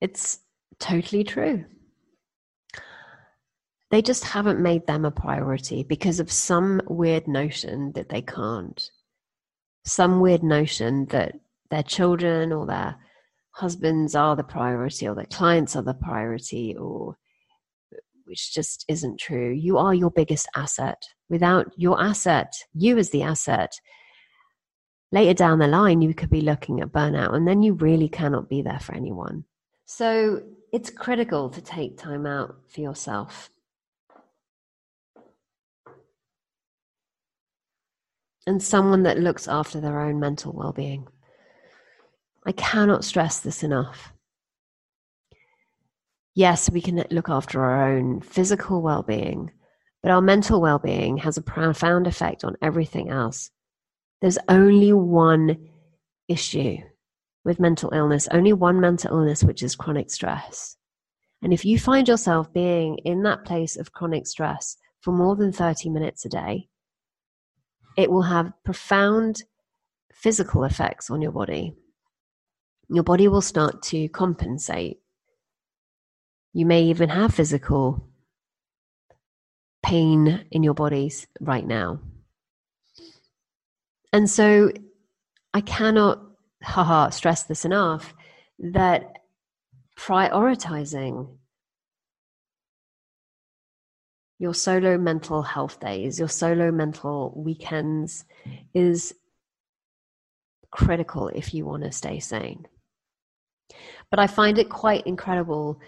it's 0.00 0.38
totally 0.80 1.24
true. 1.24 1.64
They 3.90 4.02
just 4.02 4.24
haven't 4.24 4.60
made 4.60 4.86
them 4.86 5.04
a 5.04 5.10
priority 5.10 5.82
because 5.82 6.20
of 6.20 6.30
some 6.30 6.80
weird 6.86 7.26
notion 7.26 7.92
that 7.92 8.08
they 8.08 8.22
can't. 8.22 8.80
Some 9.84 10.20
weird 10.20 10.42
notion 10.42 11.06
that 11.06 11.34
their 11.70 11.82
children 11.82 12.52
or 12.52 12.66
their 12.66 12.96
husbands 13.52 14.14
are 14.14 14.36
the 14.36 14.44
priority 14.44 15.08
or 15.08 15.14
their 15.14 15.24
clients 15.24 15.74
are 15.74 15.82
the 15.82 15.94
priority 15.94 16.76
or 16.76 17.16
which 18.24 18.54
just 18.54 18.84
isn't 18.88 19.18
true. 19.18 19.50
You 19.50 19.76
are 19.76 19.92
your 19.92 20.10
biggest 20.10 20.48
asset. 20.54 21.02
Without 21.28 21.72
your 21.76 22.00
asset, 22.00 22.54
you 22.72 22.96
as 22.96 23.10
the 23.10 23.24
asset, 23.24 23.72
later 25.10 25.34
down 25.34 25.58
the 25.58 25.66
line, 25.66 26.00
you 26.00 26.14
could 26.14 26.30
be 26.30 26.40
looking 26.40 26.80
at 26.80 26.92
burnout, 26.92 27.34
and 27.34 27.48
then 27.48 27.60
you 27.60 27.74
really 27.74 28.08
cannot 28.08 28.48
be 28.48 28.62
there 28.62 28.78
for 28.78 28.94
anyone. 28.94 29.44
So 29.86 30.42
it's 30.72 30.90
critical 30.90 31.50
to 31.50 31.60
take 31.60 31.98
time 31.98 32.26
out 32.26 32.56
for 32.68 32.80
yourself. 32.80 33.50
And 38.46 38.62
someone 38.62 39.02
that 39.02 39.18
looks 39.18 39.48
after 39.48 39.80
their 39.80 40.00
own 40.00 40.18
mental 40.18 40.52
well 40.52 40.72
being. 40.72 41.06
I 42.46 42.52
cannot 42.52 43.04
stress 43.04 43.40
this 43.40 43.62
enough. 43.62 44.12
Yes, 46.34 46.70
we 46.70 46.80
can 46.80 47.04
look 47.10 47.28
after 47.28 47.62
our 47.62 47.92
own 47.92 48.20
physical 48.22 48.80
well 48.80 49.02
being, 49.02 49.50
but 50.02 50.10
our 50.10 50.22
mental 50.22 50.60
well 50.60 50.78
being 50.78 51.18
has 51.18 51.36
a 51.36 51.42
profound 51.42 52.06
effect 52.06 52.44
on 52.44 52.56
everything 52.62 53.10
else. 53.10 53.50
There's 54.20 54.38
only 54.48 54.92
one 54.92 55.68
issue 56.28 56.78
with 57.44 57.60
mental 57.60 57.90
illness, 57.92 58.28
only 58.30 58.52
one 58.52 58.80
mental 58.80 59.16
illness, 59.16 59.42
which 59.42 59.62
is 59.62 59.76
chronic 59.76 60.10
stress. 60.10 60.76
And 61.42 61.52
if 61.52 61.64
you 61.64 61.78
find 61.78 62.06
yourself 62.06 62.52
being 62.52 62.98
in 62.98 63.22
that 63.22 63.44
place 63.44 63.76
of 63.76 63.92
chronic 63.92 64.26
stress 64.26 64.76
for 65.00 65.12
more 65.12 65.36
than 65.36 65.52
30 65.52 65.88
minutes 65.88 66.24
a 66.24 66.28
day, 66.28 66.68
it 67.96 68.10
will 68.10 68.22
have 68.22 68.52
profound 68.64 69.44
physical 70.12 70.64
effects 70.64 71.10
on 71.10 71.22
your 71.22 71.32
body. 71.32 71.74
Your 72.88 73.04
body 73.04 73.28
will 73.28 73.40
start 73.40 73.82
to 73.84 74.08
compensate. 74.08 75.00
You 76.52 76.66
may 76.66 76.82
even 76.84 77.08
have 77.08 77.34
physical 77.34 78.08
pain 79.82 80.44
in 80.50 80.62
your 80.62 80.74
bodies 80.74 81.26
right 81.40 81.66
now. 81.66 82.00
And 84.12 84.28
so 84.28 84.70
I 85.54 85.60
cannot, 85.60 86.20
haha, 86.62 87.10
stress 87.10 87.44
this 87.44 87.64
enough 87.64 88.14
that 88.58 89.18
prioritizing 89.98 91.36
your 94.38 94.54
solo 94.54 94.96
mental 94.96 95.42
health 95.42 95.80
days, 95.80 96.18
your 96.18 96.28
solo 96.28 96.70
mental 96.70 97.32
weekends 97.36 98.24
is 98.72 99.14
critical 100.70 101.28
if 101.28 101.52
you 101.52 101.66
want 101.66 101.82
to 101.84 101.92
stay 101.92 102.18
sane. 102.18 102.66
But 104.10 104.18
I 104.18 104.26
find 104.26 104.58
it 104.58 104.70
quite 104.70 105.06
incredible, 105.06 105.80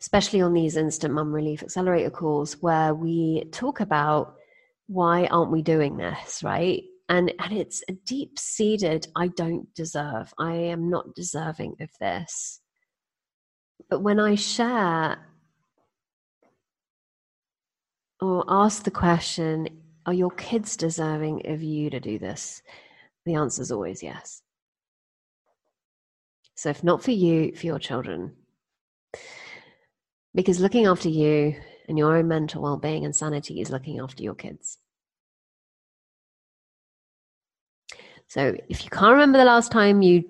especially 0.00 0.42
on 0.42 0.52
these 0.52 0.76
instant 0.76 1.14
mum 1.14 1.32
relief 1.32 1.62
accelerator 1.62 2.10
calls, 2.10 2.54
where 2.60 2.94
we 2.94 3.44
talk 3.50 3.80
about 3.80 4.36
why 4.86 5.26
aren't 5.26 5.50
we 5.50 5.62
doing 5.62 5.96
this, 5.96 6.42
right? 6.42 6.82
And 7.08 7.32
and 7.38 7.52
it's 7.52 7.82
a 7.88 7.92
deep 7.92 8.38
seated, 8.38 9.08
I 9.14 9.28
don't 9.28 9.72
deserve, 9.74 10.32
I 10.38 10.54
am 10.54 10.88
not 10.88 11.14
deserving 11.14 11.76
of 11.80 11.90
this. 12.00 12.60
But 13.90 14.00
when 14.00 14.18
I 14.18 14.36
share 14.36 15.18
or 18.20 18.44
ask 18.48 18.84
the 18.84 18.90
question, 18.90 19.68
are 20.06 20.14
your 20.14 20.30
kids 20.30 20.76
deserving 20.76 21.46
of 21.46 21.62
you 21.62 21.90
to 21.90 22.00
do 22.00 22.18
this? 22.18 22.62
The 23.26 23.34
answer 23.34 23.62
is 23.62 23.72
always 23.72 24.02
yes. 24.02 24.42
So, 26.54 26.70
if 26.70 26.84
not 26.84 27.02
for 27.02 27.10
you, 27.10 27.54
for 27.54 27.66
your 27.66 27.78
children. 27.78 28.34
Because 30.34 30.60
looking 30.60 30.86
after 30.86 31.08
you 31.08 31.56
and 31.88 31.98
your 31.98 32.16
own 32.16 32.28
mental 32.28 32.62
well 32.62 32.76
being 32.76 33.04
and 33.04 33.14
sanity 33.14 33.60
is 33.60 33.70
looking 33.70 33.98
after 33.98 34.22
your 34.22 34.34
kids. 34.34 34.78
So, 38.34 38.56
if 38.68 38.82
you 38.82 38.90
can't 38.90 39.12
remember 39.12 39.38
the 39.38 39.44
last 39.44 39.70
time 39.70 40.02
you 40.02 40.24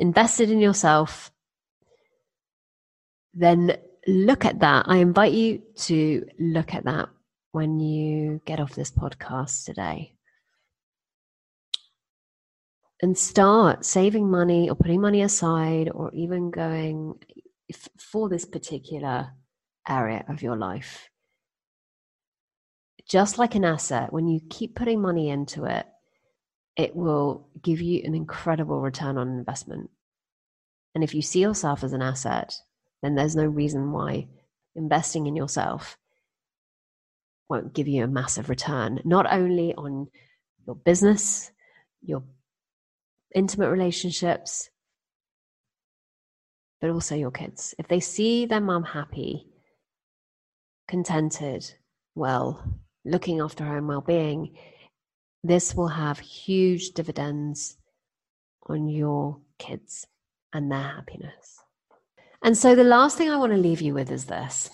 invested 0.00 0.50
in 0.50 0.58
yourself, 0.58 1.30
then 3.32 3.76
look 4.08 4.44
at 4.44 4.58
that. 4.58 4.86
I 4.88 4.96
invite 4.96 5.32
you 5.32 5.62
to 5.86 6.26
look 6.40 6.74
at 6.74 6.86
that 6.86 7.10
when 7.52 7.78
you 7.78 8.40
get 8.44 8.58
off 8.58 8.74
this 8.74 8.90
podcast 8.90 9.64
today 9.64 10.16
and 13.00 13.16
start 13.16 13.84
saving 13.84 14.28
money 14.28 14.68
or 14.68 14.74
putting 14.74 15.00
money 15.00 15.22
aside 15.22 15.90
or 15.94 16.12
even 16.14 16.50
going 16.50 17.14
for 17.96 18.28
this 18.28 18.44
particular 18.44 19.30
area 19.88 20.24
of 20.28 20.42
your 20.42 20.56
life. 20.56 21.08
Just 23.08 23.38
like 23.38 23.54
an 23.54 23.64
asset, 23.64 24.12
when 24.12 24.26
you 24.26 24.40
keep 24.50 24.74
putting 24.74 25.00
money 25.00 25.30
into 25.30 25.66
it, 25.66 25.86
it 26.76 26.94
will 26.94 27.48
give 27.62 27.80
you 27.80 28.02
an 28.04 28.14
incredible 28.14 28.80
return 28.80 29.16
on 29.16 29.28
investment. 29.28 29.90
And 30.94 31.04
if 31.04 31.14
you 31.14 31.22
see 31.22 31.40
yourself 31.40 31.84
as 31.84 31.92
an 31.92 32.02
asset, 32.02 32.54
then 33.02 33.14
there's 33.14 33.36
no 33.36 33.44
reason 33.44 33.92
why 33.92 34.28
investing 34.74 35.26
in 35.26 35.36
yourself 35.36 35.96
won't 37.48 37.74
give 37.74 37.86
you 37.86 38.04
a 38.04 38.08
massive 38.08 38.48
return, 38.48 39.00
not 39.04 39.30
only 39.32 39.74
on 39.74 40.08
your 40.66 40.76
business, 40.76 41.52
your 42.02 42.22
intimate 43.34 43.70
relationships, 43.70 44.70
but 46.80 46.90
also 46.90 47.14
your 47.14 47.30
kids. 47.30 47.74
If 47.78 47.88
they 47.88 48.00
see 48.00 48.46
their 48.46 48.60
mum 48.60 48.84
happy, 48.84 49.46
contented, 50.88 51.64
well, 52.14 52.62
looking 53.04 53.40
after 53.40 53.64
her 53.64 53.76
own 53.76 53.86
well 53.86 54.00
being, 54.00 54.56
this 55.44 55.74
will 55.74 55.88
have 55.88 56.18
huge 56.18 56.90
dividends 56.90 57.76
on 58.66 58.88
your 58.88 59.38
kids 59.58 60.06
and 60.52 60.72
their 60.72 60.82
happiness. 60.82 61.60
And 62.42 62.58
so, 62.58 62.74
the 62.74 62.84
last 62.84 63.16
thing 63.16 63.30
I 63.30 63.36
want 63.36 63.52
to 63.52 63.58
leave 63.58 63.80
you 63.80 63.94
with 63.94 64.10
is 64.10 64.24
this 64.24 64.70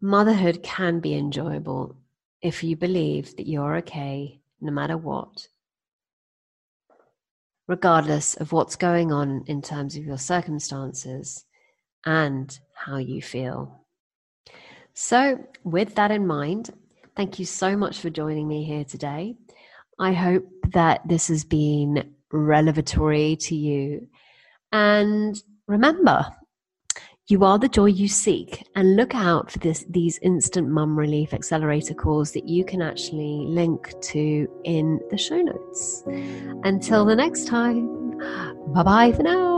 motherhood 0.00 0.62
can 0.62 1.00
be 1.00 1.14
enjoyable 1.14 1.96
if 2.40 2.62
you 2.62 2.76
believe 2.76 3.36
that 3.36 3.48
you're 3.48 3.76
okay 3.78 4.40
no 4.60 4.70
matter 4.70 4.96
what 4.96 5.48
regardless 7.66 8.34
of 8.34 8.52
what's 8.52 8.76
going 8.76 9.12
on 9.12 9.44
in 9.46 9.60
terms 9.60 9.96
of 9.96 10.04
your 10.04 10.18
circumstances 10.18 11.44
and 12.04 12.58
how 12.74 12.96
you 12.96 13.20
feel. 13.20 13.84
So, 14.94 15.44
with 15.64 15.96
that 15.96 16.10
in 16.10 16.26
mind, 16.26 16.70
thank 17.16 17.38
you 17.38 17.44
so 17.44 17.76
much 17.76 18.00
for 18.00 18.10
joining 18.10 18.46
me 18.46 18.64
here 18.64 18.84
today. 18.84 19.36
I 19.98 20.12
hope 20.12 20.46
that 20.72 21.00
this 21.08 21.28
has 21.28 21.44
been 21.44 22.12
revelatory 22.30 23.36
to 23.36 23.54
you. 23.54 24.08
And 24.72 25.42
remember, 25.66 26.26
you 27.28 27.44
are 27.44 27.58
the 27.58 27.68
joy 27.68 27.86
you 27.86 28.06
seek, 28.06 28.64
and 28.76 28.94
look 28.94 29.14
out 29.14 29.50
for 29.50 29.58
this, 29.58 29.84
these 29.88 30.18
instant 30.22 30.68
mum 30.68 30.96
relief 30.96 31.34
accelerator 31.34 31.94
calls 31.94 32.30
that 32.32 32.46
you 32.46 32.64
can 32.64 32.80
actually 32.82 33.46
link 33.48 33.92
to 34.00 34.48
in 34.64 35.00
the 35.10 35.18
show 35.18 35.40
notes. 35.40 36.04
Until 36.62 37.04
the 37.04 37.16
next 37.16 37.48
time, 37.48 38.18
bye 38.72 38.84
bye 38.84 39.12
for 39.12 39.24
now. 39.24 39.55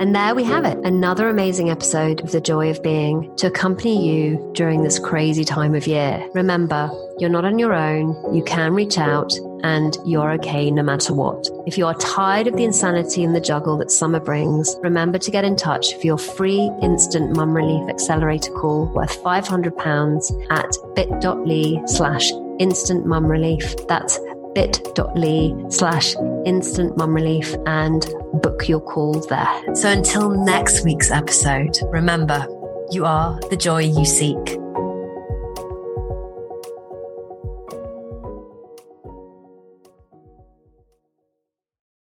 And 0.00 0.14
there 0.14 0.32
we 0.32 0.44
have 0.44 0.64
it, 0.64 0.78
another 0.84 1.28
amazing 1.28 1.70
episode 1.70 2.20
of 2.20 2.30
The 2.30 2.40
Joy 2.40 2.70
of 2.70 2.80
Being 2.84 3.34
to 3.34 3.48
accompany 3.48 4.08
you 4.08 4.52
during 4.54 4.84
this 4.84 4.96
crazy 4.96 5.44
time 5.44 5.74
of 5.74 5.88
year. 5.88 6.24
Remember, 6.34 6.88
you're 7.18 7.28
not 7.28 7.44
on 7.44 7.58
your 7.58 7.74
own, 7.74 8.32
you 8.32 8.44
can 8.44 8.74
reach 8.74 8.96
out, 8.96 9.32
and 9.64 9.96
you're 10.06 10.30
okay 10.34 10.70
no 10.70 10.84
matter 10.84 11.12
what. 11.12 11.48
If 11.66 11.76
you 11.76 11.84
are 11.84 11.94
tired 11.94 12.46
of 12.46 12.54
the 12.54 12.62
insanity 12.62 13.24
and 13.24 13.34
the 13.34 13.40
juggle 13.40 13.76
that 13.78 13.90
summer 13.90 14.20
brings, 14.20 14.76
remember 14.82 15.18
to 15.18 15.32
get 15.32 15.44
in 15.44 15.56
touch 15.56 15.94
for 15.94 16.06
your 16.06 16.18
free 16.18 16.70
instant 16.80 17.34
mum 17.34 17.52
relief 17.52 17.88
accelerator 17.88 18.52
call 18.52 18.86
worth 18.94 19.20
£500 19.24 20.46
at 20.52 20.76
bit.ly 20.94 21.84
slash 21.86 22.30
instant 22.60 23.04
mum 23.04 23.26
relief. 23.26 23.74
That's 23.88 24.16
bit.ly 24.58 25.54
slash 25.68 26.16
instant 26.44 26.96
mum 26.96 27.14
relief 27.14 27.54
and 27.66 28.12
book 28.42 28.68
your 28.68 28.80
call 28.80 29.12
there. 29.28 29.74
So 29.74 29.88
until 29.88 30.30
next 30.30 30.84
week's 30.84 31.12
episode, 31.12 31.78
remember, 31.84 32.44
you 32.90 33.04
are 33.04 33.38
the 33.50 33.56
joy 33.56 33.82
you 33.82 34.04
seek. 34.04 34.58